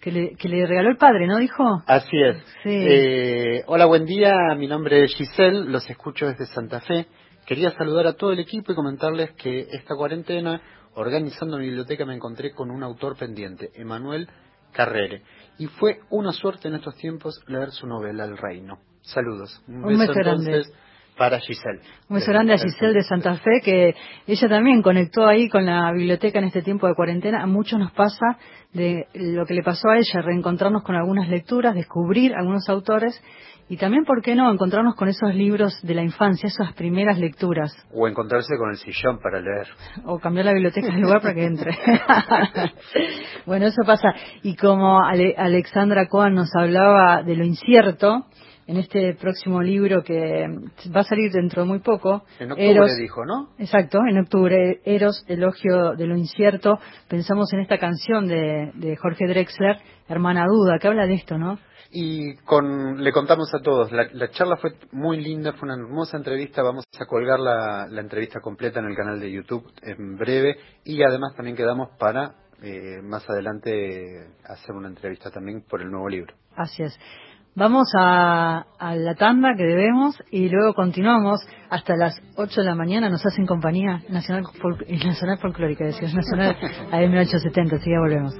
[0.00, 1.64] que, le, que le regaló el padre, ¿no dijo?
[1.86, 2.36] Así es.
[2.62, 2.70] Sí.
[2.70, 4.34] Eh, hola, buen día.
[4.56, 7.06] Mi nombre es Giselle, los escucho desde Santa Fe.
[7.44, 10.62] Quería saludar a todo el equipo y comentarles que esta cuarentena,
[10.94, 14.28] organizando mi biblioteca, me encontré con un autor pendiente, Emanuel
[14.72, 15.22] Carrere.
[15.58, 18.78] Y fue una suerte en estos tiempos leer su novela El Reino.
[19.02, 19.60] Saludos.
[19.66, 20.46] Un beso grande.
[20.46, 20.72] entonces
[21.20, 21.80] para Giselle.
[22.08, 23.94] Un beso grande a Giselle de Santa Fe, que
[24.26, 27.42] ella también conectó ahí con la biblioteca en este tiempo de cuarentena.
[27.42, 28.38] A muchos nos pasa
[28.72, 33.22] de lo que le pasó a ella, reencontrarnos con algunas lecturas, descubrir algunos autores
[33.68, 37.70] y también, ¿por qué no?, encontrarnos con esos libros de la infancia, esas primeras lecturas.
[37.92, 39.66] O encontrarse con el sillón para leer.
[40.06, 41.76] O cambiar la biblioteca de lugar para que entre.
[43.46, 44.14] bueno, eso pasa.
[44.42, 48.24] Y como Ale Alexandra Cohen nos hablaba de lo incierto,
[48.70, 50.46] en este próximo libro que
[50.94, 52.22] va a salir dentro de muy poco.
[52.38, 53.50] En octubre Eros, dijo, ¿no?
[53.58, 54.80] Exacto, en octubre.
[54.84, 56.78] Eros, elogio de lo incierto.
[57.08, 59.76] Pensamos en esta canción de, de Jorge Drexler,
[60.08, 61.58] Hermana Duda, que habla de esto, ¿no?
[61.90, 66.16] Y con, le contamos a todos, la, la, charla fue muy linda, fue una hermosa
[66.16, 70.56] entrevista, vamos a colgar la, la, entrevista completa en el canal de YouTube en breve
[70.84, 76.08] y además también quedamos para eh, más adelante hacer una entrevista también por el nuevo
[76.08, 76.32] libro.
[76.54, 76.96] Así es.
[77.56, 82.74] Vamos a, a, la tanda que debemos y luego continuamos hasta las 8 de la
[82.74, 83.10] mañana.
[83.10, 86.56] Nos hacen compañía Nacional, Fol Nacional Folclórica, decías Nacional
[86.92, 87.74] AM870.
[87.74, 88.34] Así ya volvemos.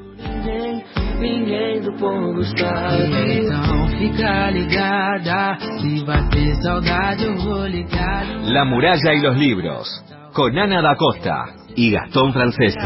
[1.20, 3.40] Ninguém do povo sabe.
[3.40, 5.58] Então fica ligada.
[5.80, 8.24] Se bater saudade, eu vou ligar.
[8.44, 9.86] La muralla y los libros.
[10.32, 11.44] Con Ana da Costa
[11.76, 12.78] y Gastón Francese.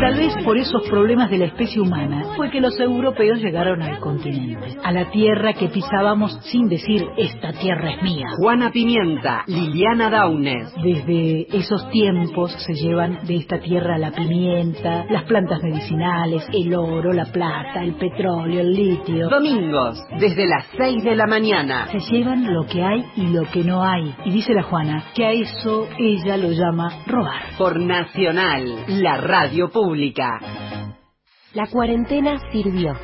[0.00, 4.00] Tal vez por esos problemas de la especie humana fue que los europeos llegaron al
[4.00, 8.26] continente, a la tierra que pisábamos sin decir esta tierra es mía.
[8.38, 10.72] Juana Pimienta, Liliana Daunes.
[10.82, 17.12] Desde esos tiempos se llevan de esta tierra la pimienta, las plantas medicinales, el oro,
[17.12, 19.28] la plata, el petróleo, el litio.
[19.28, 21.86] Domingos, desde las 6 de la mañana.
[21.92, 24.12] Se llevan lo que hay y lo que no hay.
[24.24, 27.27] Y dice la Juana que a eso ella lo llama robar.
[27.56, 30.40] Por Nacional, la radio pública.
[31.54, 32.94] La cuarentena sirvió.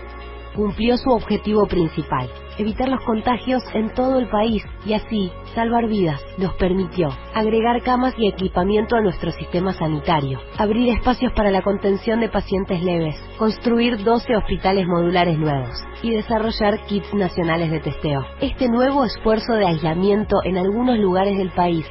[0.55, 6.21] Cumplió su objetivo principal, evitar los contagios en todo el país y así salvar vidas.
[6.39, 12.21] Nos permitió agregar camas y equipamiento a nuestro sistema sanitario, abrir espacios para la contención
[12.21, 18.25] de pacientes leves, construir 12 hospitales modulares nuevos y desarrollar kits nacionales de testeo.
[18.41, 21.85] Este nuevo esfuerzo de aislamiento en algunos lugares del país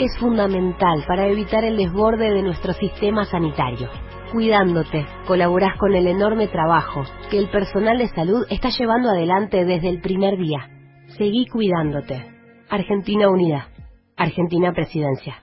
[0.00, 3.90] es fundamental para evitar el desborde de nuestro sistema sanitario.
[4.32, 9.90] Cuidándote, colaborás con el enorme trabajo que el personal de salud está llevando adelante desde
[9.90, 10.70] el primer día.
[11.18, 12.24] Seguí cuidándote.
[12.70, 13.68] Argentina Unida.
[14.16, 15.42] Argentina Presidencia.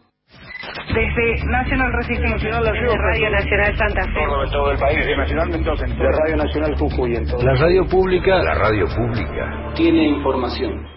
[0.88, 4.26] Desde National Resistance Nacional La Rioja, Radio Nacional Santa Fe.
[4.26, 7.16] Todo, todo el país, de Nacional Mendoza, de Radio Nacional Jujuy.
[7.16, 7.44] En todo.
[7.44, 8.42] La radio pública.
[8.42, 9.74] La radio pública.
[9.76, 10.97] Tiene información.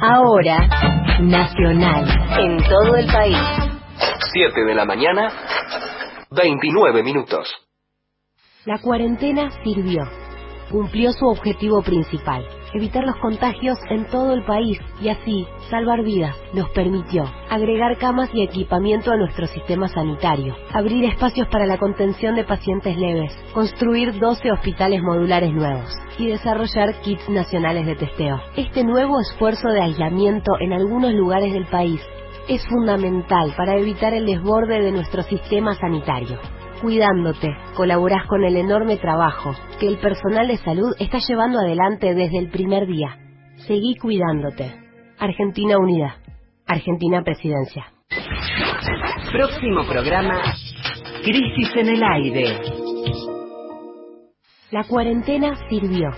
[0.00, 0.68] Ahora,
[1.20, 2.04] nacional,
[2.38, 3.38] en todo el país.
[4.32, 5.32] 7 de la mañana,
[6.30, 7.48] 29 minutos.
[8.64, 10.02] La cuarentena sirvió.
[10.70, 16.36] Cumplió su objetivo principal, evitar los contagios en todo el país y así salvar vidas.
[16.52, 22.36] Nos permitió agregar camas y equipamiento a nuestro sistema sanitario, abrir espacios para la contención
[22.36, 28.40] de pacientes leves, construir 12 hospitales modulares nuevos y desarrollar kits nacionales de testeo.
[28.56, 32.00] Este nuevo esfuerzo de aislamiento en algunos lugares del país
[32.48, 36.38] es fundamental para evitar el desborde de nuestro sistema sanitario
[36.86, 37.52] cuidándote.
[37.74, 42.48] Colaborás con el enorme trabajo que el personal de salud está llevando adelante desde el
[42.48, 43.18] primer día.
[43.66, 44.72] Seguí cuidándote.
[45.18, 46.18] Argentina Unida.
[46.64, 47.86] Argentina Presidencia.
[49.32, 50.40] Próximo programa,
[51.24, 52.60] Crisis en el Aire.
[54.70, 56.10] La cuarentena sirvió.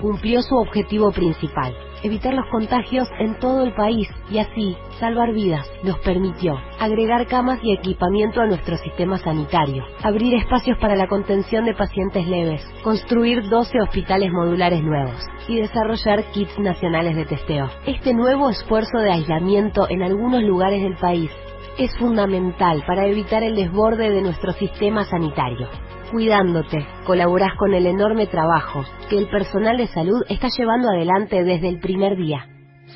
[0.00, 5.70] Cumplió su objetivo principal, evitar los contagios en todo el país y así salvar vidas.
[5.82, 11.64] Nos permitió agregar camas y equipamiento a nuestro sistema sanitario, abrir espacios para la contención
[11.64, 17.68] de pacientes leves, construir 12 hospitales modulares nuevos y desarrollar kits nacionales de testeo.
[17.86, 21.30] Este nuevo esfuerzo de aislamiento en algunos lugares del país
[21.78, 25.68] es fundamental para evitar el desborde de nuestro sistema sanitario.
[26.10, 31.68] Cuidándote, colaborás con el enorme trabajo que el personal de salud está llevando adelante desde
[31.68, 32.46] el primer día.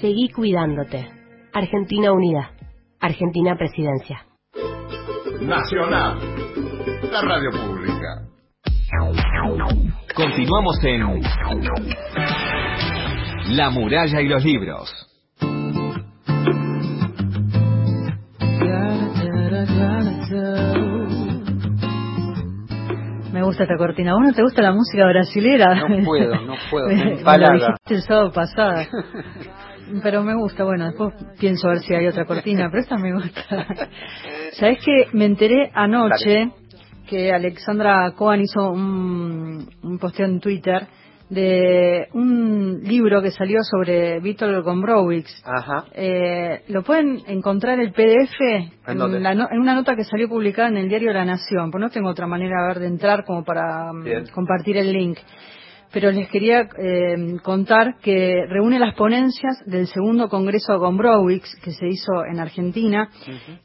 [0.01, 1.09] Seguí cuidándote.
[1.53, 2.51] Argentina Unida.
[3.01, 4.27] Argentina Presidencia.
[5.41, 6.19] Nacional,
[7.13, 8.25] la radio pública.
[10.15, 11.23] Continuamos en
[13.57, 14.91] La muralla y los libros.
[23.35, 24.13] Me gusta esta cortina.
[24.13, 25.75] ¿A vos no te gusta la música brasilera?
[25.89, 26.87] No puedo, no puedo.
[26.87, 27.55] me lo empalaga.
[27.55, 28.87] dijiste el sábado pasado.
[30.03, 33.13] Pero me gusta, bueno, después pienso a ver si hay otra cortina, pero esta me
[33.13, 33.67] gusta.
[34.53, 36.51] ¿Sabés que me enteré anoche
[37.09, 40.87] que Alexandra Cohen hizo un, un posteo en Twitter
[41.35, 45.43] de un libro que salió sobre Víctor Gombrowicz.
[45.45, 45.85] Ajá.
[45.93, 48.41] Eh, lo pueden encontrar el PDF
[48.87, 51.81] ¿En la no- en una nota que salió publicada en el diario La Nación, pues
[51.81, 54.25] no tengo otra manera a ver, de entrar como para mm, Bien.
[54.33, 55.19] compartir el link.
[55.93, 61.87] Pero les quería eh, contar que reúne las ponencias del segundo Congreso Gombrowicz que se
[61.87, 63.09] hizo en Argentina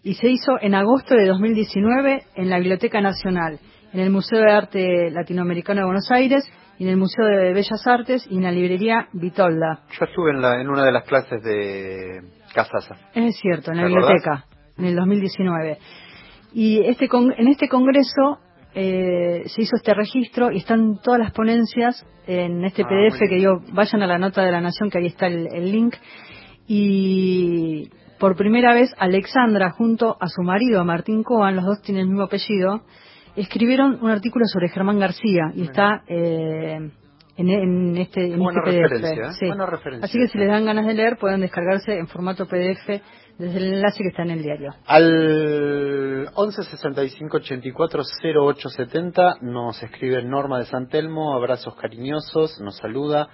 [0.04, 3.60] y se hizo en agosto de 2019 en la Biblioteca Nacional,
[3.94, 6.44] en el Museo de Arte Latinoamericano de Buenos Aires
[6.80, 9.82] y en el Museo de Bellas Artes y en la librería Vitolda.
[10.00, 12.22] Yo estuve en, la, en una de las clases de
[12.56, 12.96] Casasa.
[13.14, 14.46] Es cierto, en la biblioteca,
[14.78, 15.78] en el 2019.
[16.54, 18.40] Y este con- en este congreso
[18.74, 23.40] eh, se hizo este registro y están todas las ponencias en este Ah, PDF que
[23.42, 25.96] yo vayan a la nota de la Nación que ahí está el, el link
[26.68, 27.90] y
[28.20, 32.24] por primera vez Alexandra junto a su marido Martín Coan, los dos tienen el mismo
[32.24, 32.82] apellido,
[33.36, 36.92] escribieron un artículo sobre Germán García y está eh,
[37.38, 38.90] en, en este, en Buena este PDF.
[38.92, 39.34] referencia, ¿eh?
[39.40, 39.48] sí.
[39.48, 40.06] Buena referencia.
[40.06, 43.02] Así que si les dan ganas de leer pueden descargarse en formato PDF
[43.38, 44.74] desde el enlace que está en el diario.
[44.86, 48.04] Al 11 65 84
[48.36, 53.30] 08 70 nos escribe Norma de San Telmo, abrazos cariñosos, nos saluda.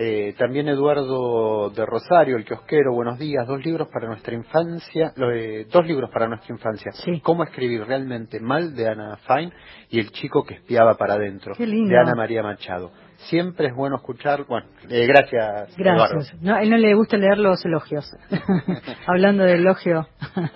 [0.00, 5.64] Eh, también Eduardo de Rosario, el kiosquero, buenos días, dos libros para nuestra infancia, de-
[5.72, 6.92] dos libros para nuestra infancia.
[7.20, 9.52] Cómo escribir realmente mal de Ana Fine
[9.90, 11.90] y El chico que espiaba para adentro Qué lindo.
[11.90, 12.92] de Ana María Machado.
[13.28, 15.76] Siempre es bueno escuchar, bueno, eh, gracias.
[15.76, 16.14] Eduardo.
[16.14, 16.40] Gracias.
[16.42, 18.08] No, a él no le gusta leer los elogios.
[19.08, 20.06] Hablando de elogio.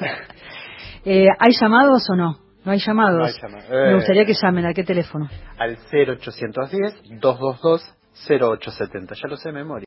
[1.05, 2.37] Eh, ¿Hay llamados o no?
[2.64, 3.18] No hay llamados.
[3.18, 3.68] No hay llamados.
[3.70, 3.94] Me Eh.
[3.96, 4.66] gustaría que llamen.
[4.66, 5.28] ¿A qué teléfono?
[5.59, 7.92] al 0810 222
[8.29, 9.14] 0870.
[9.14, 9.87] Ya lo sé de memoria.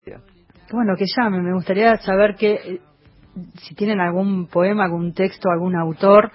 [0.71, 1.43] Bueno, que llamen.
[1.43, 2.81] Me gustaría saber que eh,
[3.61, 6.31] si tienen algún poema, algún texto, algún autor,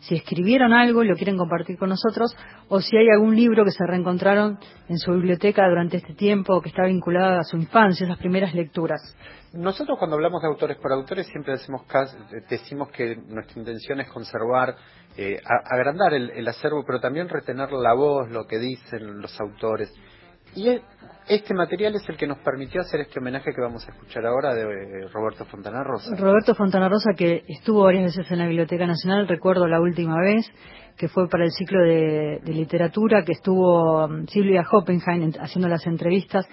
[0.00, 2.36] si escribieron algo y lo quieren compartir con nosotros,
[2.68, 6.68] o si hay algún libro que se reencontraron en su biblioteca durante este tiempo que
[6.68, 9.00] está vinculado a su infancia, esas primeras lecturas.
[9.52, 11.82] Nosotros cuando hablamos de autores por autores siempre decimos,
[12.48, 14.76] decimos que nuestra intención es conservar,
[15.16, 19.92] eh, agrandar el, el acervo, pero también retener la voz, lo que dicen los autores.
[20.54, 20.80] Y
[21.28, 24.54] este material es el que nos permitió hacer este homenaje que vamos a escuchar ahora
[24.54, 26.16] de eh, Roberto Fontana Rosa.
[26.16, 30.50] Roberto Fontana Rosa, que estuvo varias veces en la Biblioteca Nacional, recuerdo la última vez,
[30.96, 35.86] que fue para el ciclo de, literatura, que estuvo um, Silvia Hoppenheim en- haciendo las
[35.86, 36.46] entrevistas.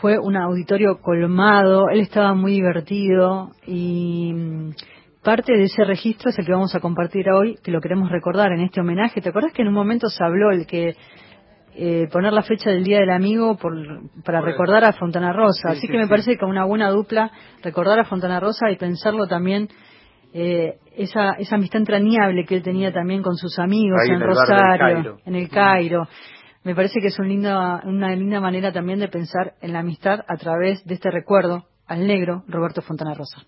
[0.00, 4.70] Fue un auditorio colmado, él estaba muy divertido y mm,
[5.22, 8.50] parte de ese registro es el que vamos a compartir hoy, que lo queremos recordar
[8.52, 9.20] en este homenaje.
[9.20, 10.94] ¿Te acuerdas que en un momento se habló el que
[11.74, 13.72] eh, poner la fecha del Día del Amigo por,
[14.24, 15.70] para Por recordar a Fontana Rosa.
[15.70, 16.10] Sí, Así sí, que me sí.
[16.10, 17.30] parece que una buena dupla,
[17.62, 19.68] recordar a Fontana Rosa y pensarlo también,
[20.32, 25.18] eh, esa, esa amistad entrañable que él tenía también con sus amigos Ahí en, Rosario,
[25.24, 26.06] en el Cairo.
[26.62, 30.20] Me parece que es un lindo- una linda manera también de pensar en la amistad
[30.28, 33.42] a través de este recuerdo al negro Roberto Fontana Rosa.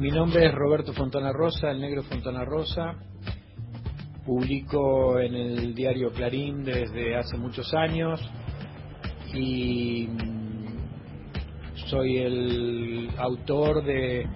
[0.00, 2.94] Mi nombre es Roberto Fontana Rosa, el negro Fontana Rosa.
[4.24, 8.18] Publico en el diario Clarín desde hace muchos años
[9.34, 14.26] y mm, soy el autor de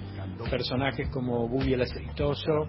[0.50, 2.68] personajes como Bubi el Aceitoso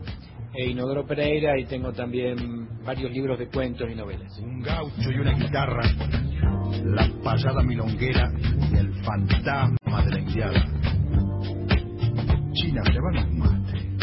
[0.53, 4.39] e Inodoro Pereira y tengo también varios libros de cuentos y novelas.
[4.39, 5.83] Un gaucho y una guitarra,
[6.85, 8.31] la payada milonguera
[8.71, 10.74] y el fantasma de la indiada.
[12.73, 13.95] Mate.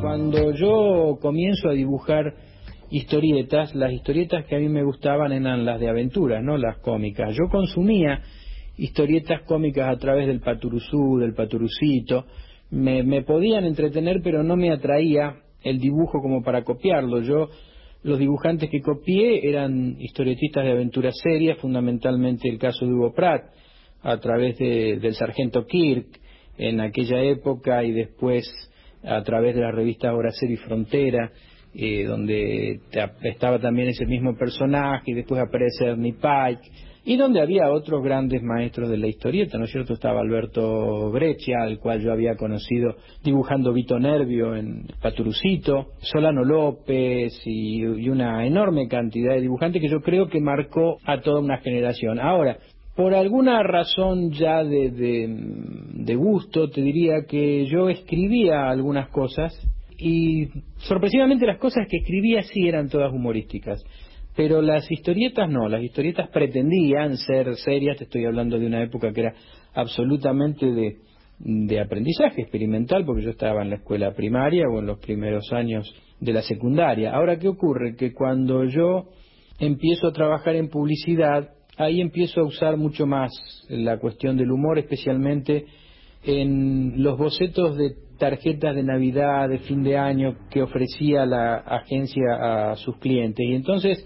[0.00, 2.34] Cuando yo comienzo a dibujar
[2.90, 7.34] historietas, las historietas que a mí me gustaban eran las de aventuras, no las cómicas.
[7.34, 8.22] Yo consumía
[8.76, 12.24] historietas cómicas a través del Paturuzú, del Paturucito,
[12.70, 17.20] me, me podían entretener pero no me atraía el dibujo como para copiarlo.
[17.20, 17.48] Yo
[18.02, 23.44] los dibujantes que copié eran historietistas de aventuras serias, fundamentalmente el caso de Hugo Pratt,
[24.02, 26.20] a través de, del Sargento Kirk
[26.56, 28.46] en aquella época y después
[29.02, 31.32] a través de la revista Horacer y Frontera,
[31.74, 32.80] eh, donde
[33.22, 38.42] estaba también ese mismo personaje y después aparece Ernie Pike y donde había otros grandes
[38.42, 39.94] maestros de la historieta, ¿no es cierto?
[39.94, 47.32] Estaba Alberto Breccia, al cual yo había conocido dibujando Vito Nervio en Paturucito, Solano López
[47.46, 52.20] y, una enorme cantidad de dibujantes que yo creo que marcó a toda una generación.
[52.20, 52.58] Ahora,
[52.94, 59.58] por alguna razón ya de, de, gusto, te diría que yo escribía algunas cosas
[59.96, 63.82] y sorpresivamente las cosas que escribía sí eran todas humorísticas.
[64.38, 69.12] Pero las historietas no, las historietas pretendían ser serias, te estoy hablando de una época
[69.12, 69.34] que era
[69.74, 70.98] absolutamente de,
[71.40, 75.92] de aprendizaje experimental, porque yo estaba en la escuela primaria o en los primeros años
[76.20, 77.16] de la secundaria.
[77.16, 77.96] Ahora, ¿qué ocurre?
[77.96, 79.08] Que cuando yo
[79.58, 83.32] empiezo a trabajar en publicidad, ahí empiezo a usar mucho más
[83.68, 85.64] la cuestión del humor, especialmente
[86.22, 92.70] en los bocetos de tarjetas de Navidad, de fin de año que ofrecía la agencia
[92.70, 93.46] a sus clientes.
[93.46, 94.04] Y entonces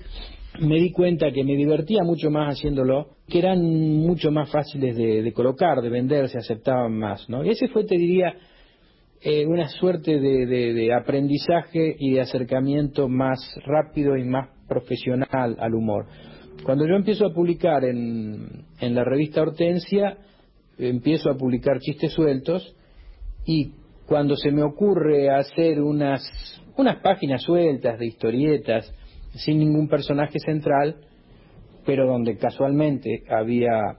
[0.60, 5.32] me di cuenta que me divertía mucho más haciéndolo, que eran mucho más fáciles de,
[5.32, 7.28] colocar, de vender, se aceptaban más.
[7.28, 7.44] ¿no?
[7.44, 8.34] Y ese fue, te diría,
[9.22, 15.74] eh, una suerte de, de, aprendizaje y de acercamiento más rápido y más profesional al
[15.74, 16.06] humor.
[16.64, 20.18] Cuando yo empiezo a publicar en, en la revista Hortensia,
[20.78, 22.76] empiezo a publicar chistes sueltos
[23.46, 23.72] y
[24.07, 26.22] cuando se me ocurre hacer unas,
[26.76, 28.92] unas páginas sueltas de historietas
[29.34, 30.96] sin ningún personaje central,
[31.86, 33.98] pero donde casualmente había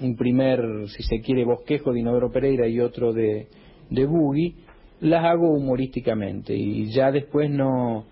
[0.00, 3.48] un primer, si se quiere, bosquejo de Inodoro Pereira y otro de,
[3.90, 4.54] de Boogie,
[5.00, 8.04] las hago humorísticamente y ya después no,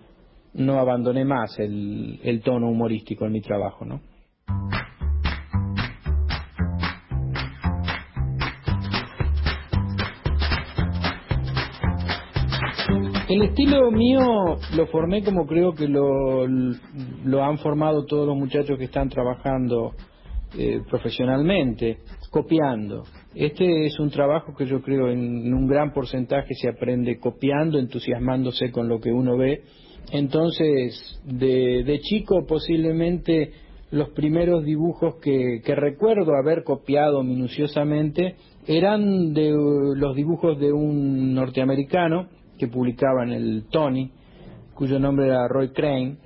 [0.53, 4.01] no abandoné más el, el tono humorístico en mi trabajo, ¿no?
[13.29, 18.75] El estilo mío lo formé como creo que lo, lo han formado todos los muchachos
[18.79, 19.91] que están trabajando
[20.57, 21.99] eh, profesionalmente,
[22.31, 23.03] copiando.
[23.35, 28.71] Este es un trabajo que yo creo en un gran porcentaje se aprende copiando, entusiasmándose
[28.71, 29.61] con lo que uno ve.
[30.11, 33.51] Entonces, de, de chico posiblemente
[33.91, 41.35] los primeros dibujos que, que recuerdo haber copiado minuciosamente eran de los dibujos de un
[41.35, 42.27] norteamericano
[42.59, 44.11] que publicaba en el Tony,
[44.75, 46.17] cuyo nombre era Roy Crane,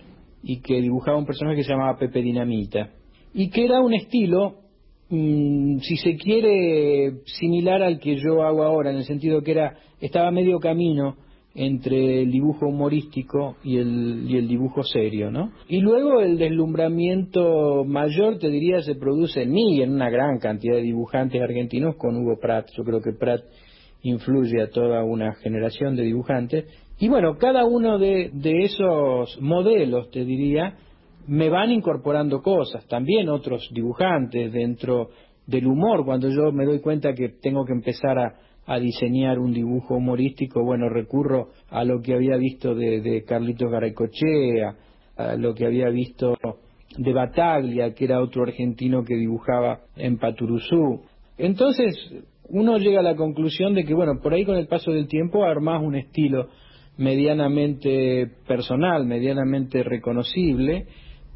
[0.44, 2.90] y que dibujaba un personaje que se llamaba Pepe Dinamita,
[3.34, 4.56] y que era un estilo,
[5.10, 9.78] mm, si se quiere, similar al que yo hago ahora, en el sentido que era
[10.02, 11.16] estaba medio camino
[11.56, 15.52] entre el dibujo humorístico y el, y el dibujo serio, ¿no?
[15.68, 20.40] Y luego el deslumbramiento mayor, te diría, se produce en mí y en una gran
[20.40, 22.70] cantidad de dibujantes argentinos con Hugo Pratt.
[22.76, 23.44] Yo creo que Pratt
[24.04, 26.66] influye a toda una generación de dibujantes.
[27.00, 30.78] Y bueno, cada uno de, de esos modelos, te diría,
[31.28, 35.10] me van incorporando cosas, también otros dibujantes dentro
[35.48, 38.36] del humor, cuando yo me doy cuenta que tengo que empezar a,
[38.66, 43.70] a diseñar un dibujo humorístico, bueno, recurro a lo que había visto de, de Carlitos
[43.70, 44.76] Garaycochea,
[45.18, 46.36] a lo que había visto
[46.98, 51.02] de Bataglia, que era otro argentino que dibujaba en Paturuzú.
[51.38, 51.96] Entonces,
[52.50, 55.44] uno llega a la conclusión de que, bueno, por ahí con el paso del tiempo
[55.44, 56.50] armás un estilo
[56.98, 60.88] medianamente personal, medianamente reconocible,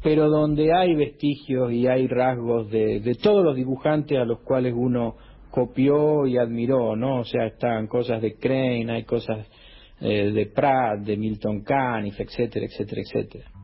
[0.02, 5.16] pero donde hay vestigios y hay rasgos de, todos los dibujantes a los cuales uno
[5.50, 7.20] copió y admiró, ¿no?
[7.20, 9.46] O sea, están cosas de Crane, hay cosas
[10.00, 13.57] eh, de Pratt, de Milton Caniff, etcétera, etcétera, etcétera.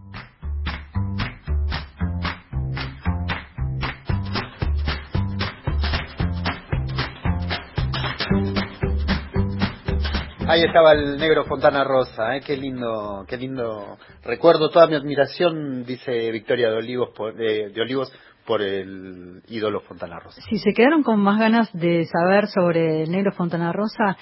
[10.54, 12.40] Ahí estaba el negro Fontana Rosa, ¿eh?
[12.40, 18.12] qué lindo, qué lindo recuerdo, toda mi admiración, dice Victoria de Olivos, por, de, Olivos,
[18.46, 20.40] por el ídolo Fontana Rosa.
[20.48, 24.16] Si se quedaron con más ganas de saber sobre el negro Fontana Rosa,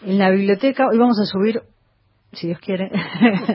[0.00, 1.60] en la biblioteca hoy vamos a subir,
[2.32, 2.90] si Dios quiere,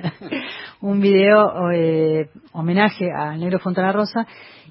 [0.82, 4.28] un video eh, homenaje al negro Fontana Rosa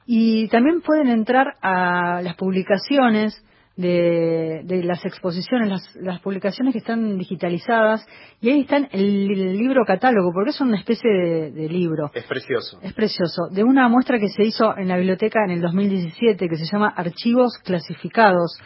[0.07, 3.45] y también pueden entrar a las publicaciones
[3.79, 8.05] de, de las exposiciones, las, las, publicaciones que están digitalizadas,
[8.41, 12.11] y ahí están el, el libro catálogo, porque es una especie de, de, libro.
[12.12, 12.81] Es precioso.
[12.83, 13.47] Es precioso.
[13.53, 16.93] De una muestra que se hizo en la biblioteca en el 2017, que se llama
[16.97, 18.59] Archivos Clasificados,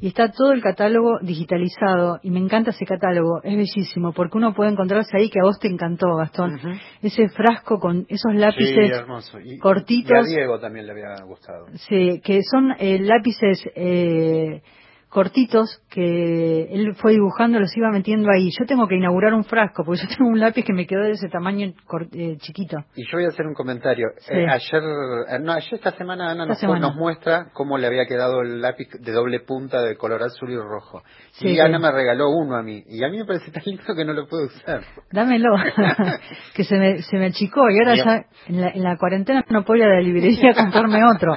[0.00, 4.54] y está todo el catálogo digitalizado y me encanta ese catálogo, es bellísimo porque uno
[4.54, 6.80] puede encontrarse ahí que a vos te encantó, Gastón, uh -huh.
[7.02, 8.90] ese frasco con esos lápices
[9.22, 10.28] sí, y, cortitos.
[10.28, 11.66] Y a Diego también le había gustado.
[11.74, 14.62] Sí, que son eh, lápices eh,
[15.10, 18.50] cortitos que él fue dibujando, los iba metiendo ahí.
[18.58, 21.12] Yo tengo que inaugurar un frasco, porque yo tengo un lápiz que me quedó de
[21.12, 21.72] ese tamaño
[22.12, 22.78] eh, chiquito.
[22.94, 24.06] Y yo voy a hacer un comentario.
[24.18, 24.32] Sí.
[24.32, 26.80] Eh, ayer, eh, no, ayer esta semana Ana Esta nos, semana.
[26.80, 30.56] nos muestra cómo le había quedado el lápiz de doble punta de color azul y
[30.56, 31.02] rojo.
[31.32, 31.60] Sí, y sí.
[31.60, 32.82] Ana me regaló uno a mí.
[32.86, 34.82] Y a mí me parece tan lindo que no lo puedo usar.
[35.10, 35.50] Dámelo,
[36.54, 39.64] que se me, se me achicó y ahora ya en la, en la cuarentena no
[39.64, 41.36] puedo ir a la librería a comprarme otro.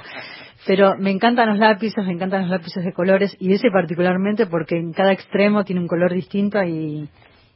[0.66, 4.78] Pero me encantan los lápices, me encantan los lápices de colores y ese particularmente porque
[4.78, 7.10] en cada extremo tiene un color distinto y,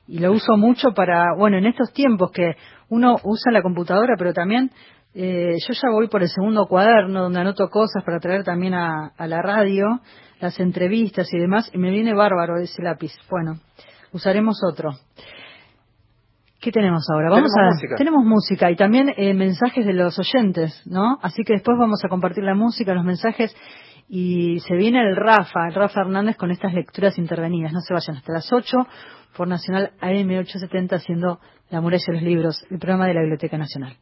[0.07, 2.55] y lo uso mucho para, bueno, en estos tiempos que
[2.89, 4.71] uno usa la computadora, pero también
[5.13, 9.13] eh, yo ya voy por el segundo cuaderno donde anoto cosas para traer también a,
[9.17, 10.01] a la radio,
[10.39, 13.13] las entrevistas y demás, y me viene bárbaro ese lápiz.
[13.29, 13.59] Bueno,
[14.11, 14.91] usaremos otro.
[16.59, 17.29] ¿Qué tenemos ahora?
[17.29, 17.95] Vamos Tenemos a música.
[17.95, 21.17] tenemos música y también eh, mensajes de los oyentes, ¿no?
[21.21, 23.55] Así que después vamos a compartir la música, los mensajes
[24.09, 27.73] y se viene el Rafa, el Rafa Hernández con estas lecturas intervenidas.
[27.73, 28.75] No se vayan hasta las 8
[29.35, 31.39] por Nacional AM 870 haciendo
[31.69, 33.97] La muralla de los libros, el programa de la Biblioteca Nacional.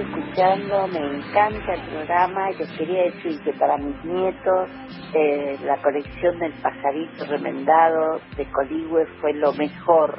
[0.00, 2.50] Escuchando, me encanta el programa.
[2.52, 4.70] Yo quería decir que para mis nietos
[5.14, 10.18] eh, la colección del pajarito remendado de Coligüe fue lo mejor,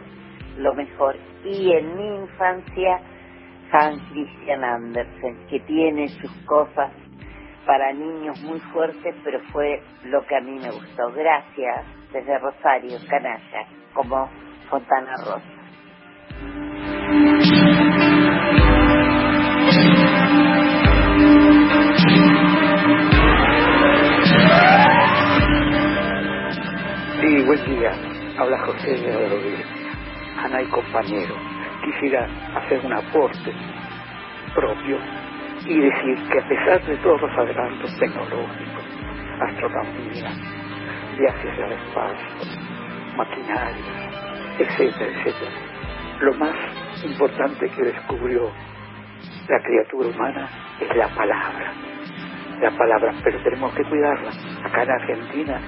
[0.58, 1.16] lo mejor.
[1.44, 3.02] Y en mi infancia,
[3.72, 6.92] Hans Christian Andersen, que tiene sus cosas
[7.66, 11.12] para niños muy fuertes, pero fue lo que a mí me gustó.
[11.14, 14.30] Gracias, desde Rosario, Canalla, como
[14.70, 15.62] Fontana Rosa.
[27.52, 27.92] Buen día.
[28.40, 29.66] Habla José de Rodríguez.
[30.38, 31.36] Ana y compañero.
[31.84, 32.26] Quisiera
[32.56, 33.52] hacer un aporte
[34.56, 34.98] propio
[35.66, 38.86] y decir que a pesar de todos los adelantos tecnológicos,
[39.42, 40.32] astronomía,
[41.20, 42.58] viajes al espacio,
[43.18, 44.10] maquinaria,
[44.58, 45.52] etcétera, etcétera.
[46.22, 46.56] Lo más
[47.04, 48.50] importante que descubrió
[49.50, 50.48] la criatura humana
[50.80, 51.74] es la palabra.
[52.62, 54.32] La palabra, pero tenemos que cuidarla.
[54.64, 55.62] Acá en Argentina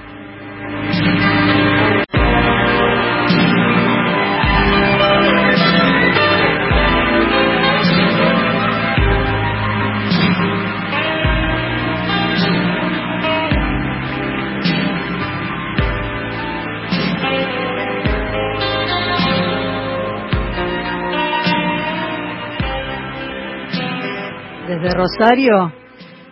[24.94, 25.72] Rosario,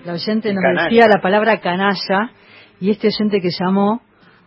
[0.04, 0.84] la oyente nos Canalla.
[0.84, 2.30] decía la palabra canalla
[2.80, 4.02] y este oyente que llamó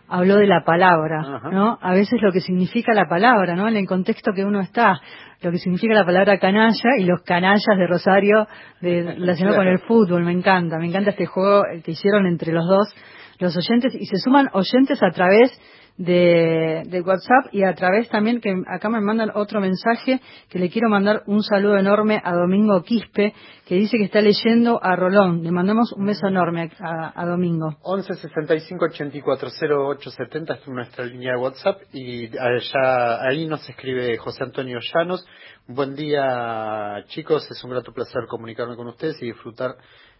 [0.08, 1.78] habló de la palabra, ¿no?
[1.80, 3.68] A veces lo que significa la palabra, ¿no?
[3.68, 5.00] En el contexto que uno está,
[5.42, 8.46] lo que significa la palabra canalla y los canallas de Rosario
[8.80, 12.66] de, relacionado con el fútbol, me encanta, me encanta este juego que hicieron entre los
[12.66, 12.94] dos,
[13.38, 15.50] los oyentes, y se suman oyentes a través
[15.98, 20.88] de, WhatsApp y a través también que acá me mandan otro mensaje que le quiero
[20.88, 23.34] mandar un saludo enorme a Domingo Quispe
[23.66, 25.42] que dice que está leyendo a Rolón.
[25.42, 27.76] Le mandamos un beso enorme a, a Domingo.
[27.82, 29.48] 11 65 84
[29.88, 35.26] 08 70 es nuestra línea de WhatsApp y allá, ahí nos escribe José Antonio Llanos.
[35.68, 39.74] Buen día chicos, es un grato placer comunicarme con ustedes y disfrutar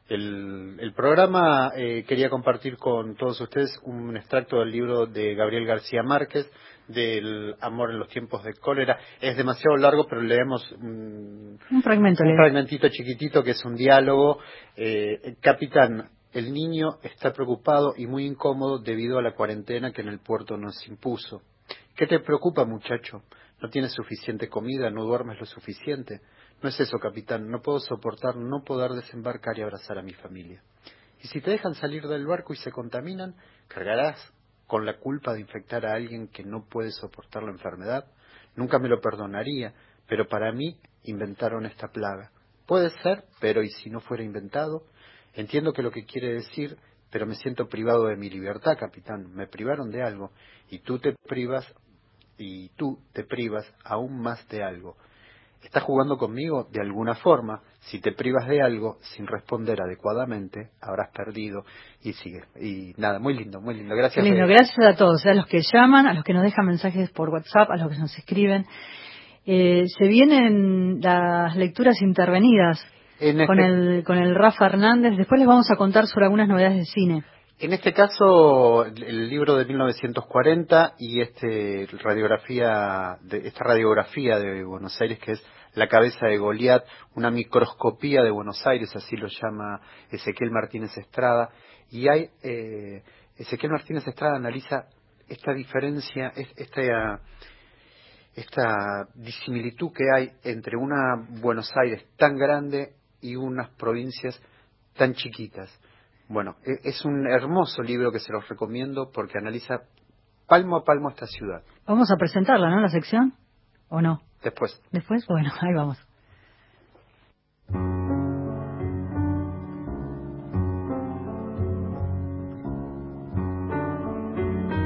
[0.09, 1.73] el, el programa.
[1.77, 6.51] Eh, quería compartir con todos ustedes un extracto del libro de Gabriel García Márquez
[6.89, 8.99] del amor en los tiempos de cólera.
[9.21, 12.23] Es demasiado largo, pero leemos mm, Un fragmento.
[12.25, 14.39] un fragmentito chiquitito que es un diálogo.
[14.77, 20.09] Eh, capitán, el niño está preocupado y muy incómodo debido a la cuarentena que en
[20.09, 21.43] el puerto nos impuso.
[21.97, 23.23] ¿Qué te preocupa, muchacho?
[23.61, 24.91] ¿No tienes suficiente comida?
[24.91, 26.21] ¿No duermes lo suficiente?
[26.63, 27.51] No es eso, capitán.
[27.51, 30.63] No puedo soportar no poder desembarcar y abrazar a mi familia.
[31.23, 33.35] Y si te dejan salir del barco y se contaminan,
[33.69, 34.33] ¿cargarás
[34.67, 38.07] con la culpa de infectar a alguien que no puede soportar la enfermedad?
[38.55, 39.75] Nunca me lo perdonaría,
[40.09, 42.31] pero para mí inventaron esta plaga.
[42.67, 44.85] Puede ser, pero ¿y si no fuera inventado?
[45.35, 46.77] Entiendo que lo que quiere decir,
[47.11, 49.33] pero me siento privado de mi libertad, capitán.
[49.35, 50.33] Me privaron de algo
[50.71, 51.67] y tú te privas
[52.39, 54.97] y tú te privas aún más de algo.
[55.63, 57.61] Estás jugando conmigo de alguna forma.
[57.81, 61.65] Si te privas de algo sin responder adecuadamente, habrás perdido
[62.03, 62.45] y sigue.
[62.61, 63.95] Y nada, muy lindo, muy lindo.
[63.97, 64.25] Gracias.
[64.25, 64.55] lindo, Rey.
[64.57, 67.71] gracias a todos, a los que llaman, a los que nos dejan mensajes por WhatsApp,
[67.71, 68.65] a los que nos escriben.
[69.45, 72.85] Eh, se vienen las lecturas intervenidas
[73.21, 75.17] En con, este- el, con el Rafa Hernández.
[75.17, 77.25] Después les vamos a contar sobre algunas novedades de cine.
[77.59, 85.01] En este caso, el libro de 1940 y este radiografía de, esta radiografía de Buenos
[85.01, 85.43] Aires que es
[85.75, 86.85] La cabeza de Goliat,
[87.15, 89.81] una microscopía de Buenos Aires, así lo llama
[90.11, 91.49] Ezequiel Martínez Estrada.
[91.91, 93.03] Y hay, eh,
[93.39, 94.89] Ezequiel Martínez Estrada analiza
[95.27, 97.21] esta diferencia, es- esta,
[98.35, 104.39] esta disimilitud que hay entre una Buenos Aires tan grande y unas provincias
[104.95, 105.71] tan chiquitas.
[106.29, 109.83] Bueno, e- es un hermoso libro que se los recomiendo porque analiza
[110.47, 111.63] palmo a palmo esta ciudad.
[111.87, 112.81] Vamos a presentarla, ¿no?
[112.81, 113.35] La sección.
[113.89, 114.21] ¿O no?
[114.43, 114.81] Después.
[114.91, 115.99] Después, bueno, ahí vamos.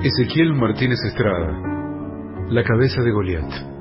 [0.02, 3.79] Ezequiel Martínez Estrada, La cabeza de Goliat.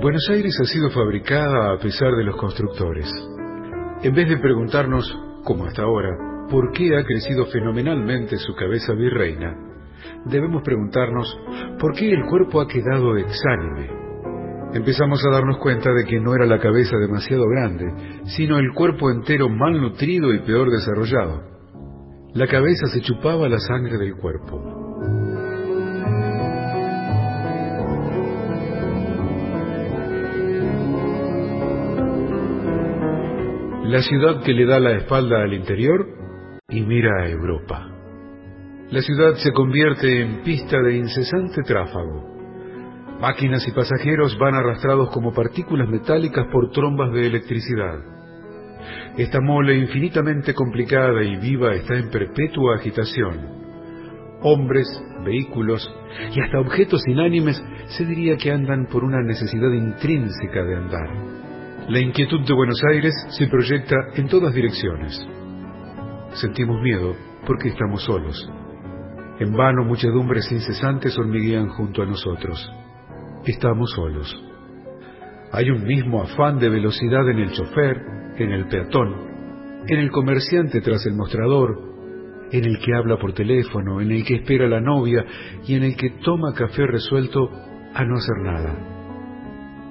[0.00, 3.06] Buenos Aires ha sido fabricada a pesar de los constructores.
[4.02, 6.16] En vez de preguntarnos, como hasta ahora,
[6.50, 9.54] por qué ha crecido fenomenalmente su cabeza virreina,
[10.24, 11.38] debemos preguntarnos
[11.78, 13.90] por qué el cuerpo ha quedado exánime.
[14.72, 19.10] Empezamos a darnos cuenta de que no era la cabeza demasiado grande, sino el cuerpo
[19.10, 21.42] entero mal nutrido y peor desarrollado.
[22.32, 24.79] La cabeza se chupaba la sangre del cuerpo.
[33.90, 36.06] La ciudad que le da la espalda al interior
[36.68, 37.88] y mira a Europa.
[38.88, 43.18] La ciudad se convierte en pista de incesante tráfago.
[43.20, 47.98] Máquinas y pasajeros van arrastrados como partículas metálicas por trombas de electricidad.
[49.18, 53.40] Esta mole infinitamente complicada y viva está en perpetua agitación.
[54.42, 54.86] Hombres,
[55.24, 55.92] vehículos
[56.32, 61.39] y hasta objetos inánimes se diría que andan por una necesidad intrínseca de andar.
[61.90, 65.26] La inquietud de Buenos Aires se proyecta en todas direcciones.
[66.34, 68.48] Sentimos miedo porque estamos solos.
[69.40, 72.64] En vano muchedumbres incesantes hormiguean junto a nosotros.
[73.44, 74.40] Estamos solos.
[75.50, 77.96] Hay un mismo afán de velocidad en el chofer,
[78.38, 81.76] en el peatón, en el comerciante tras el mostrador,
[82.52, 85.24] en el que habla por teléfono, en el que espera la novia
[85.66, 87.50] y en el que toma café resuelto
[87.92, 88.76] a no hacer nada.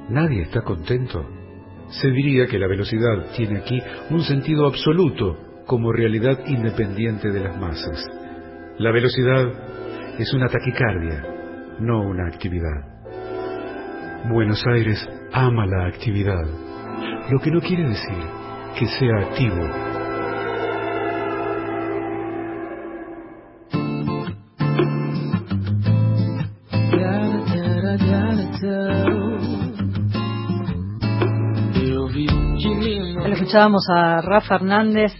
[0.07, 1.38] ¿Nadie está contento?
[1.89, 7.57] Se diría que la velocidad tiene aquí un sentido absoluto como realidad independiente de las
[7.59, 8.03] masas.
[8.77, 9.51] La velocidad
[10.19, 11.23] es una taquicardia,
[11.79, 12.99] no una actividad.
[14.29, 16.43] Buenos Aires ama la actividad,
[17.31, 18.17] lo que no quiere decir
[18.77, 19.88] que sea activo.
[33.49, 35.11] Escuchábamos a Rafa Hernández,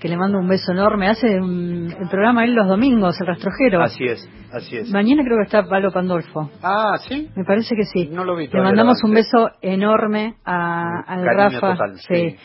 [0.00, 1.08] que le mando un beso enorme.
[1.08, 3.82] Hace un- el programa él los domingos, el rastrojero.
[3.82, 4.90] Así es, así es.
[4.92, 6.50] Mañana creo que está Palo Pandolfo.
[6.62, 7.28] Ah, ¿sí?
[7.34, 8.08] Me parece que sí.
[8.12, 11.72] No lo vi Le mandamos un beso enorme a, al Rafa.
[11.72, 12.14] total, sí.
[12.14, 12.36] sí.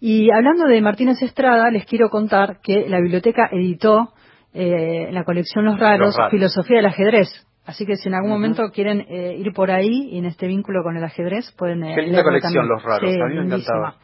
[0.00, 4.10] Y hablando de Martínez Estrada, les quiero contar que la biblioteca editó
[4.52, 6.30] eh, la colección Los Raros, Los Raros.
[6.32, 7.28] Filosofía del Ajedrez.
[7.66, 10.82] Así que si en algún momento quieren eh, ir por ahí y en este vínculo
[10.84, 12.68] con el ajedrez, pueden eh, Qué linda colección, también.
[12.68, 13.10] Los Raros.
[13.10, 13.56] Sí, A mí me lindísima.
[13.56, 13.94] encantaba.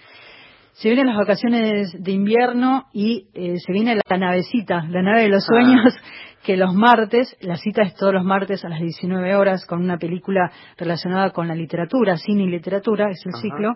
[0.82, 5.28] Se vienen las vacaciones de invierno y eh, se viene la navecita, la nave de
[5.28, 5.46] los Ah.
[5.54, 5.94] sueños,
[6.44, 9.96] que los martes, la cita es todos los martes a las 19 horas con una
[9.96, 13.42] película relacionada con la literatura, cine y literatura, es el Ajá.
[13.42, 13.74] ciclo,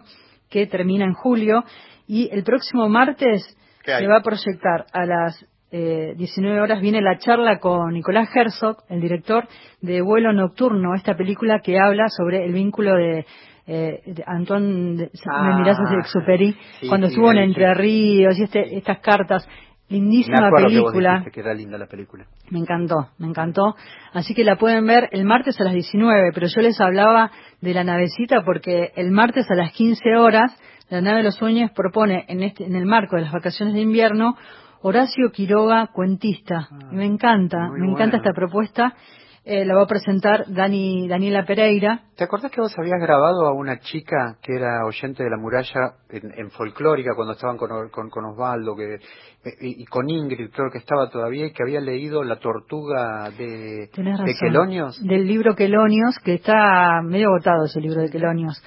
[0.50, 1.62] que termina en julio.
[2.08, 7.18] Y el próximo martes se va a proyectar a las eh, 19 horas, viene la
[7.18, 9.46] charla con Nicolás Herzog, el director
[9.80, 13.26] de Vuelo Nocturno, esta película que habla sobre el vínculo de
[13.66, 17.74] eh, Antoine Ah, de Exuperi sí, cuando estuvo en Entre.
[17.74, 19.48] Ríos y este, estas cartas
[19.88, 22.26] lindísima película dijiste que era linda la película.
[22.50, 23.76] me encantó, me encantó.
[24.12, 27.74] Así que la pueden ver el martes a las 19, pero yo les hablaba de
[27.74, 30.56] la navecita porque el martes a las 15 horas
[30.88, 33.80] la nave de los sueños propone en este en el marco de las vacaciones de
[33.80, 34.36] invierno
[34.82, 36.68] Horacio Quiroga, cuentista.
[36.92, 38.94] Y me encanta, Ah, me encanta esta propuesta.
[39.48, 42.00] Eh, la va a presentar Dani, Daniela Pereira.
[42.16, 45.94] ¿Te acordás que vos habías grabado a una chica que era oyente de la muralla
[46.10, 48.98] en, en folclórica cuando estaban con, con, con Osvaldo que, eh,
[49.60, 53.88] y, y con Ingrid, creo que estaba todavía, y que había leído La tortuga de,
[53.94, 54.34] de.
[54.40, 55.00] Quelonios?
[55.06, 58.60] Del libro Quelonios, que está medio agotado ese libro de Quelonios.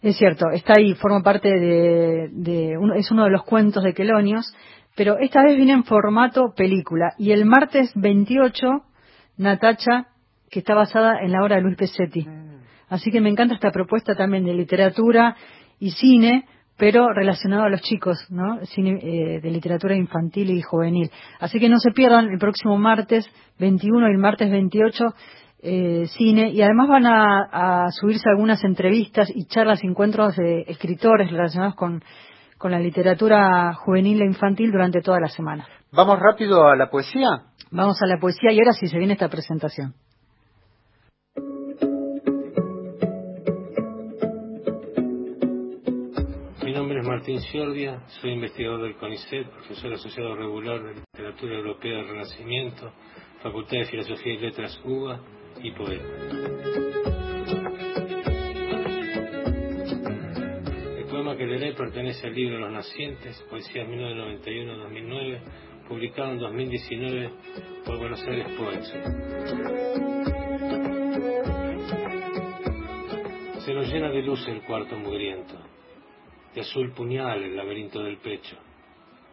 [0.00, 4.50] Es cierto, está ahí, forma parte de, de es uno de los cuentos de Quelonios,
[4.96, 7.12] pero esta vez viene en formato película.
[7.18, 8.66] Y el martes 28,
[9.36, 10.06] Natacha,
[10.50, 12.26] que está basada en la obra de Luis Pesetti.
[12.88, 15.36] Así que me encanta esta propuesta también de literatura
[15.78, 18.64] y cine, pero relacionado a los chicos, ¿no?
[18.66, 21.10] Cine eh, de literatura infantil y juvenil.
[21.40, 23.28] Así que no se pierdan el próximo martes
[23.58, 25.04] 21 y el martes 28
[25.62, 30.64] eh, cine y además van a, a subirse algunas entrevistas y charlas y encuentros de
[30.68, 32.02] escritores relacionados con,
[32.58, 35.66] con la literatura juvenil e infantil durante toda la semana.
[35.92, 37.28] ¿Vamos rápido a la poesía?
[37.70, 39.94] Vamos a la poesía y ahora sí se viene esta presentación.
[46.64, 51.98] Mi nombre es Martín Ciordia, soy investigador del CONICET, profesor asociado regular de Literatura Europea
[51.98, 52.92] del Renacimiento,
[53.42, 55.20] Facultad de Filosofía y Letras UBA
[55.62, 56.04] y poeta.
[60.98, 65.40] El poema que leeré pertenece al libro Los Nacientes, Poesías 1991-2009,
[65.88, 67.30] publicado en 2019
[67.84, 68.92] por Buenos Aires Poets.
[73.64, 75.54] Se nos llena de luz el cuarto mugriento,
[76.54, 78.56] de azul puñal el laberinto del pecho,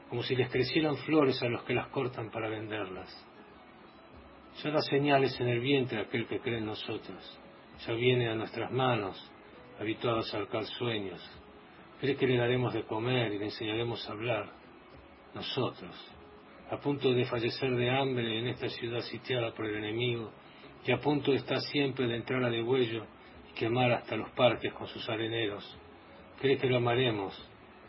[0.09, 3.09] como si les crecieran flores a los que las cortan para venderlas.
[4.63, 7.39] Ya da señales en el vientre aquel que cree en nosotros,
[7.85, 9.31] ya viene a nuestras manos,
[9.79, 11.19] habituados a alcar sueños.
[11.99, 14.51] Cree que le daremos de comer y le enseñaremos a hablar.
[15.33, 15.95] Nosotros,
[16.74, 20.32] a punto de fallecer de hambre en esta ciudad sitiada por el enemigo,
[20.84, 23.05] que a punto está siempre de entrar a degüello
[23.51, 25.63] y quemar hasta los parques con sus areneros.
[26.41, 27.39] Cree que lo amaremos,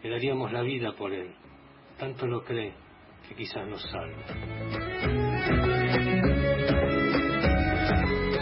[0.02, 1.34] que daríamos la vida por él.
[1.98, 2.74] Tanto lo cree
[3.26, 4.22] que quizás nos salve.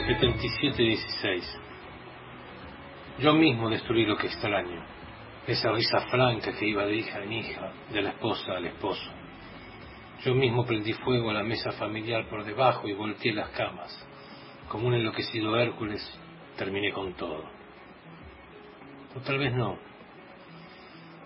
[0.09, 1.61] 7716
[3.21, 4.85] Yo mismo destruí lo que extraño,
[5.47, 9.22] esa risa franca que iba de hija en hija, de la esposa al esposo.
[10.25, 13.91] Yo mismo prendí fuego a la mesa familiar por debajo y volteé las camas.
[14.69, 16.01] Como un enloquecido Hércules,
[16.57, 17.45] terminé con todo.
[19.17, 19.79] O tal vez no.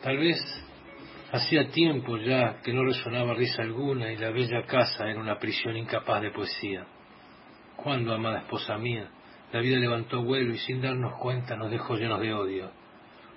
[0.02, 0.38] Tal vez
[1.30, 5.76] hacía tiempo ya que no resonaba risa alguna y la bella casa era una prisión
[5.76, 6.86] incapaz de poesía.
[7.76, 9.10] Cuando, amada esposa mía,
[9.52, 12.70] la vida levantó vuelo y sin darnos cuenta nos dejó llenos de odio.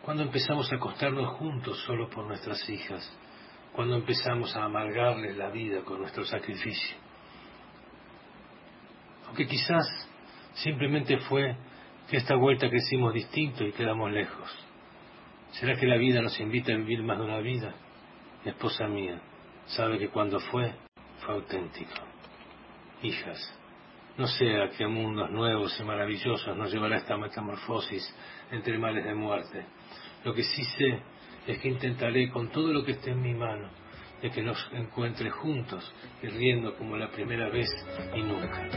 [0.03, 3.18] Cuando empezamos a acostarnos juntos solo por nuestras hijas.
[3.79, 6.97] Cuando empezamos a amargarles la vida con nuestro sacrificio.
[9.25, 9.87] Aunque quizás
[10.55, 11.55] simplemente fue
[12.09, 14.49] que esta vuelta crecimos distinto y quedamos lejos.
[15.51, 17.73] ¿Será que la vida nos invita a vivir más de una vida?
[18.43, 19.21] Esposa mía
[19.67, 20.73] sabe que cuando fue,
[21.25, 22.01] fue auténtico.
[23.01, 23.39] Hijas,
[24.17, 28.13] no sé a qué mundos nuevos y maravillosos nos llevará esta metamorfosis
[28.51, 29.65] entre males de muerte.
[30.25, 31.01] Lo que sí sé
[31.49, 33.69] es que intentaré con todo lo que esté en mi mano
[34.21, 35.91] de que nos encuentre juntos
[36.21, 37.67] y riendo como la primera vez
[38.13, 38.69] y nunca.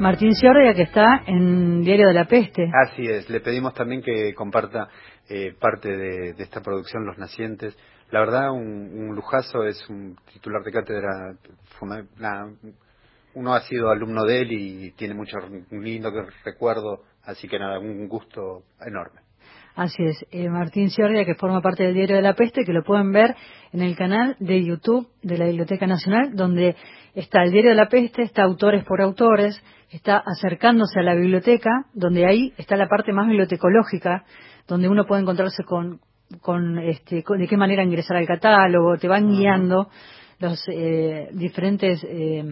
[0.00, 2.70] Martín Ciordia, que está en Diario de la Peste.
[2.72, 4.88] Así es, le pedimos también que comparta
[5.28, 7.76] eh, parte de, de, esta producción, Los Nacientes.
[8.10, 11.36] La verdad, un, un lujazo, es un titular de cátedra,
[12.18, 12.50] la,
[13.34, 15.36] uno ha sido alumno de él y tiene mucho
[15.70, 16.10] un lindo
[16.44, 19.20] recuerdo, así que nada, un gusto enorme.
[19.74, 22.84] Así es, eh, Martín Ciordia, que forma parte del Diario de la Peste, que lo
[22.84, 23.34] pueden ver
[23.72, 26.76] en el canal de YouTube de la Biblioteca Nacional, donde
[27.14, 29.60] está el Diario de la Peste, está Autores por Autores,
[29.90, 34.24] está acercándose a la biblioteca, donde ahí está la parte más bibliotecológica,
[34.68, 36.00] donde uno puede encontrarse con,
[36.40, 39.88] con, este, de qué manera ingresar al catálogo, te van guiando
[40.44, 42.44] los eh, diferentes eh,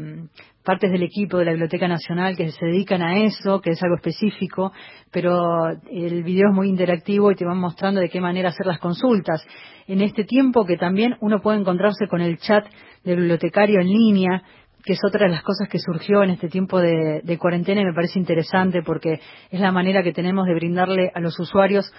[0.64, 3.96] partes del equipo de la Biblioteca Nacional que se dedican a eso, que es algo
[3.96, 4.72] específico,
[5.10, 8.78] pero el video es muy interactivo y te van mostrando de qué manera hacer las
[8.78, 9.44] consultas.
[9.86, 12.64] En este tiempo que también uno puede encontrarse con el chat
[13.04, 14.42] del bibliotecario en línea,
[14.84, 17.84] que es otra de las cosas que surgió en este tiempo de, de cuarentena y
[17.84, 19.20] me parece interesante porque
[19.50, 21.92] es la manera que tenemos de brindarle a los usuarios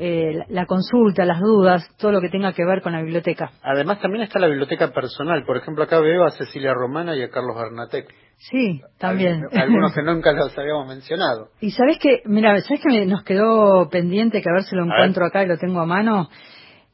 [0.00, 3.50] eh, la consulta, las dudas, todo lo que tenga que ver con la biblioteca.
[3.62, 5.44] Además también está la biblioteca personal.
[5.44, 8.06] Por ejemplo, acá veo a Cecilia Romana y a Carlos Bernatec.
[8.36, 9.42] Sí, también.
[9.52, 11.48] Algunos que nunca los habíamos mencionado.
[11.60, 15.26] Y sabes que, mira, sabes que nos quedó pendiente que a ver si lo encuentro
[15.26, 16.28] acá y lo tengo a mano.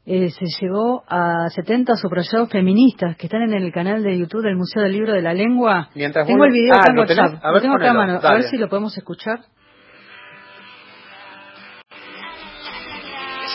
[0.06, 4.56] Eh, se llegó a 70 subrayados feministas que están en el canal de YouTube del
[4.56, 5.90] Museo del Libro de la Lengua.
[5.94, 7.26] Mientras tengo el video ah, acá en ¿lo WhatsApp.
[7.26, 7.44] tenés?
[7.44, 8.20] A ver, lo tengo acá a mano.
[8.22, 9.40] A ver si lo podemos escuchar.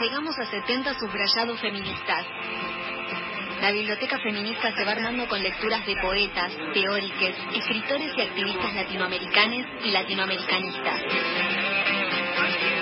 [0.01, 2.25] Llegamos a 70 subrayados feministas.
[3.61, 9.65] La biblioteca feminista se va armando con lecturas de poetas, teóricos, escritores y activistas latinoamericanos
[9.83, 11.01] y latinoamericanistas.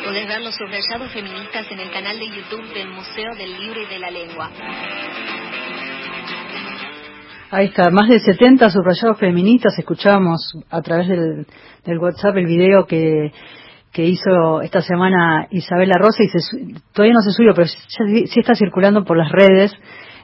[0.05, 3.86] Podés ver los subrayados feministas en el canal de YouTube del Museo del Libro y
[3.88, 4.51] de la Lengua.
[7.49, 9.74] Ahí está, más de 70 subrayados feministas.
[9.80, 11.47] Escuchamos a través del,
[11.84, 13.32] del WhatsApp el video que,
[13.97, 16.37] que hizo esta semana Isabela Rosa y se,
[16.93, 19.73] todavía no se subió, pero sí, sí está circulando por las redes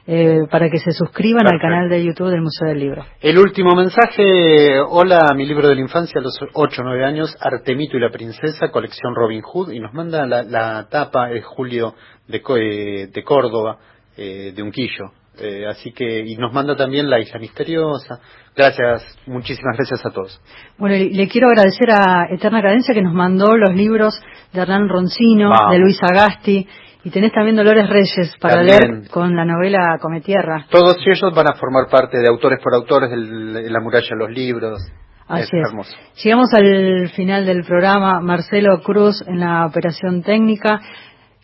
[0.06, 1.66] eh, para que se suscriban Perfecto.
[1.66, 3.04] al canal de YouTube del Museo del Libro.
[3.20, 7.36] El último mensaje, hola, mi libro de la infancia a los 8 o 9 años,
[7.40, 11.96] Artemito y la princesa, colección Robin Hood, y nos manda la, la tapa, es Julio
[12.28, 13.78] de, eh, de Córdoba,
[14.16, 15.10] eh, de Unquillo.
[15.38, 18.20] Eh, así que, y nos manda también La Isla Misteriosa.
[18.56, 20.40] Gracias, muchísimas gracias a todos.
[20.78, 24.20] Bueno, le, le quiero agradecer a Eterna Cadencia que nos mandó los libros
[24.52, 25.72] de Hernán Roncino, Vamos.
[25.72, 26.68] de Luis Agasti,
[27.02, 28.78] y tenés también Dolores Reyes para También.
[29.00, 30.66] leer con la novela Cometierra.
[30.70, 34.30] Todos ellos van a formar parte de autores por autores de la muralla de los
[34.30, 34.80] libros.
[35.26, 35.68] Así es, es.
[35.70, 35.96] hermoso.
[36.22, 38.20] Llegamos al final del programa.
[38.20, 40.80] Marcelo Cruz en la operación técnica.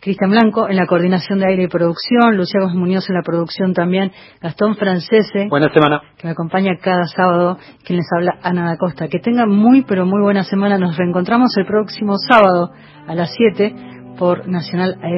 [0.01, 3.73] Cristian Blanco en la coordinación de aire y producción, Lucía Gómez Muñoz en la producción
[3.73, 6.01] también, Gastón Francese, Buena semana.
[6.17, 9.07] que me acompaña cada sábado, quien les habla Ana da Costa.
[9.09, 10.79] Que tengan muy pero muy buena semana.
[10.79, 12.71] Nos reencontramos el próximo sábado
[13.05, 13.75] a las 7
[14.17, 14.97] por Nacional